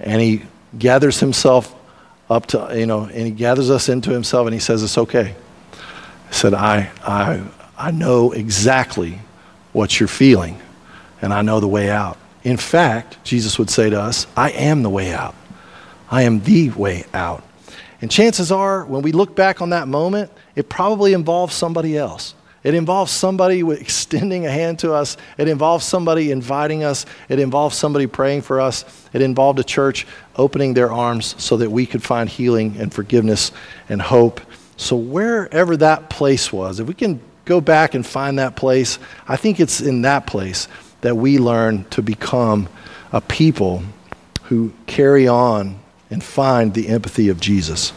and 0.00 0.20
he 0.20 0.42
gathers 0.78 1.20
himself 1.20 1.74
up 2.28 2.46
to, 2.46 2.72
you 2.74 2.86
know, 2.86 3.04
and 3.04 3.26
he 3.26 3.30
gathers 3.30 3.70
us 3.70 3.88
into 3.88 4.10
himself 4.10 4.46
and 4.46 4.54
he 4.54 4.60
says, 4.60 4.82
It's 4.82 4.98
okay. 4.98 5.34
I 6.28 6.32
said, 6.32 6.54
I, 6.54 6.90
I, 7.02 7.42
I 7.78 7.90
know 7.92 8.32
exactly 8.32 9.20
what 9.72 10.00
you're 10.00 10.08
feeling 10.08 10.60
and 11.22 11.32
I 11.32 11.42
know 11.42 11.60
the 11.60 11.68
way 11.68 11.90
out. 11.90 12.18
In 12.42 12.56
fact, 12.56 13.22
Jesus 13.24 13.58
would 13.58 13.70
say 13.70 13.90
to 13.90 14.00
us, 14.00 14.26
I 14.36 14.50
am 14.50 14.82
the 14.82 14.90
way 14.90 15.12
out. 15.12 15.34
I 16.10 16.22
am 16.22 16.40
the 16.40 16.70
way 16.70 17.04
out. 17.14 17.44
And 18.00 18.10
chances 18.10 18.52
are, 18.52 18.84
when 18.84 19.02
we 19.02 19.12
look 19.12 19.34
back 19.34 19.60
on 19.62 19.70
that 19.70 19.88
moment, 19.88 20.30
it 20.54 20.68
probably 20.68 21.12
involves 21.12 21.54
somebody 21.54 21.96
else. 21.96 22.34
It 22.66 22.74
involves 22.74 23.12
somebody 23.12 23.60
extending 23.70 24.44
a 24.44 24.50
hand 24.50 24.80
to 24.80 24.92
us. 24.92 25.16
It 25.38 25.46
involves 25.46 25.84
somebody 25.84 26.32
inviting 26.32 26.82
us. 26.82 27.06
It 27.28 27.38
involves 27.38 27.76
somebody 27.76 28.08
praying 28.08 28.42
for 28.42 28.60
us. 28.60 28.84
It 29.12 29.22
involved 29.22 29.60
a 29.60 29.64
church 29.64 30.04
opening 30.34 30.74
their 30.74 30.90
arms 30.92 31.40
so 31.40 31.58
that 31.58 31.70
we 31.70 31.86
could 31.86 32.02
find 32.02 32.28
healing 32.28 32.74
and 32.80 32.92
forgiveness 32.92 33.52
and 33.88 34.02
hope. 34.02 34.40
So, 34.76 34.96
wherever 34.96 35.76
that 35.76 36.10
place 36.10 36.52
was, 36.52 36.80
if 36.80 36.88
we 36.88 36.94
can 36.94 37.20
go 37.44 37.60
back 37.60 37.94
and 37.94 38.04
find 38.04 38.40
that 38.40 38.56
place, 38.56 38.98
I 39.28 39.36
think 39.36 39.60
it's 39.60 39.80
in 39.80 40.02
that 40.02 40.26
place 40.26 40.66
that 41.02 41.16
we 41.16 41.38
learn 41.38 41.84
to 41.90 42.02
become 42.02 42.68
a 43.12 43.20
people 43.20 43.84
who 44.42 44.72
carry 44.88 45.28
on 45.28 45.78
and 46.10 46.20
find 46.20 46.74
the 46.74 46.88
empathy 46.88 47.28
of 47.28 47.38
Jesus. 47.38 47.92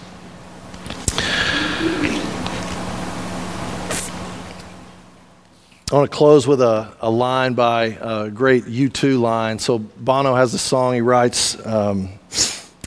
I 5.91 5.95
want 5.95 6.11
to 6.11 6.15
close 6.15 6.45
with 6.45 6.61
a, 6.61 6.93
a 7.01 7.09
line 7.09 7.55
by 7.55 7.97
a 7.99 8.29
great 8.29 8.65
U2 8.65 9.19
line. 9.19 9.57
So 9.57 9.79
Bono 9.79 10.35
has 10.35 10.53
a 10.53 10.59
song 10.59 10.93
he 10.93 11.01
writes, 11.01 11.65
um, 11.65 12.09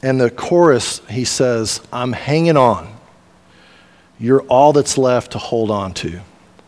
and 0.05 0.21
the 0.21 0.31
chorus 0.31 1.01
he 1.11 1.25
says, 1.25 1.81
I'm 1.93 2.12
hanging 2.12 2.57
on. 2.57 2.97
You're 4.21 4.43
all 4.43 4.73
that's 4.73 4.97
left 4.97 5.33
to 5.33 5.38
hold 5.38 5.73
on 5.73 5.95
to. 5.95 6.21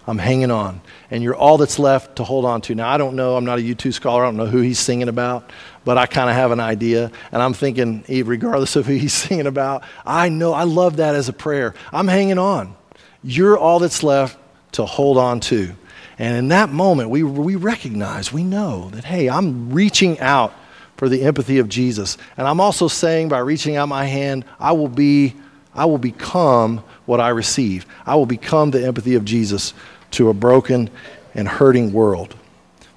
I'm 0.08 0.18
hanging 0.18 0.50
on. 0.50 0.80
And 1.08 1.22
you're 1.22 1.36
all 1.36 1.56
that's 1.56 1.78
left 1.78 2.16
to 2.16 2.24
hold 2.24 2.44
on 2.44 2.62
to. 2.62 2.74
Now, 2.74 2.88
I 2.88 2.98
don't 2.98 3.14
know, 3.14 3.36
I'm 3.36 3.44
not 3.44 3.60
a 3.60 3.62
U2 3.62 3.94
scholar, 3.94 4.24
I 4.24 4.26
don't 4.26 4.36
know 4.36 4.46
who 4.46 4.58
he's 4.58 4.80
singing 4.80 5.08
about, 5.08 5.52
but 5.84 5.98
I 5.98 6.06
kind 6.06 6.28
of 6.28 6.34
have 6.34 6.50
an 6.50 6.58
idea. 6.58 7.12
And 7.30 7.42
I'm 7.42 7.54
thinking, 7.54 8.02
Eve, 8.08 8.26
regardless 8.26 8.74
of 8.74 8.86
who 8.86 8.94
he's 8.94 9.12
singing 9.14 9.46
about, 9.46 9.84
I 10.04 10.30
know, 10.30 10.52
I 10.52 10.64
love 10.64 10.96
that 10.96 11.14
as 11.14 11.28
a 11.28 11.32
prayer. 11.32 11.76
I'm 11.92 12.08
hanging 12.08 12.38
on. 12.38 12.74
You're 13.22 13.56
all 13.56 13.78
that's 13.78 14.02
left 14.02 14.36
to 14.72 14.84
hold 14.84 15.16
on 15.16 15.38
to. 15.38 15.76
And 16.18 16.36
in 16.36 16.48
that 16.48 16.70
moment, 16.70 17.10
we, 17.10 17.22
we 17.22 17.56
recognize, 17.56 18.32
we 18.32 18.44
know 18.44 18.90
that, 18.90 19.04
hey, 19.04 19.28
I'm 19.28 19.72
reaching 19.72 20.20
out 20.20 20.54
for 20.96 21.08
the 21.08 21.22
empathy 21.22 21.58
of 21.58 21.68
Jesus. 21.68 22.16
And 22.36 22.46
I'm 22.46 22.60
also 22.60 22.88
saying 22.88 23.28
by 23.28 23.38
reaching 23.38 23.76
out 23.76 23.88
my 23.88 24.04
hand, 24.04 24.44
I 24.60 24.72
will 24.72 24.88
be, 24.88 25.34
I 25.74 25.86
will 25.86 25.98
become 25.98 26.84
what 27.06 27.20
I 27.20 27.30
receive. 27.30 27.86
I 28.06 28.14
will 28.14 28.26
become 28.26 28.70
the 28.70 28.86
empathy 28.86 29.16
of 29.16 29.24
Jesus 29.24 29.74
to 30.12 30.28
a 30.28 30.34
broken 30.34 30.88
and 31.34 31.48
hurting 31.48 31.92
world. 31.92 32.36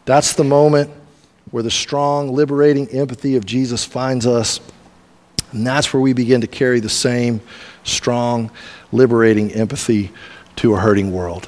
That's 0.06 0.34
the 0.34 0.43
moment 0.43 0.91
where 1.49 1.63
the 1.63 1.71
strong, 1.71 2.34
liberating 2.34 2.88
empathy 2.89 3.36
of 3.36 3.45
Jesus 3.45 3.84
finds 3.84 4.27
us. 4.27 4.60
And 5.51 5.65
that's 5.65 5.91
where 5.91 6.01
we 6.01 6.13
begin 6.13 6.41
to 6.41 6.47
carry 6.47 6.80
the 6.80 6.89
same 6.89 7.41
strong, 7.84 8.51
liberating 8.91 9.51
empathy 9.53 10.12
to 10.58 10.75
a 10.75 10.80
hurting 10.80 11.12
world. 11.12 11.47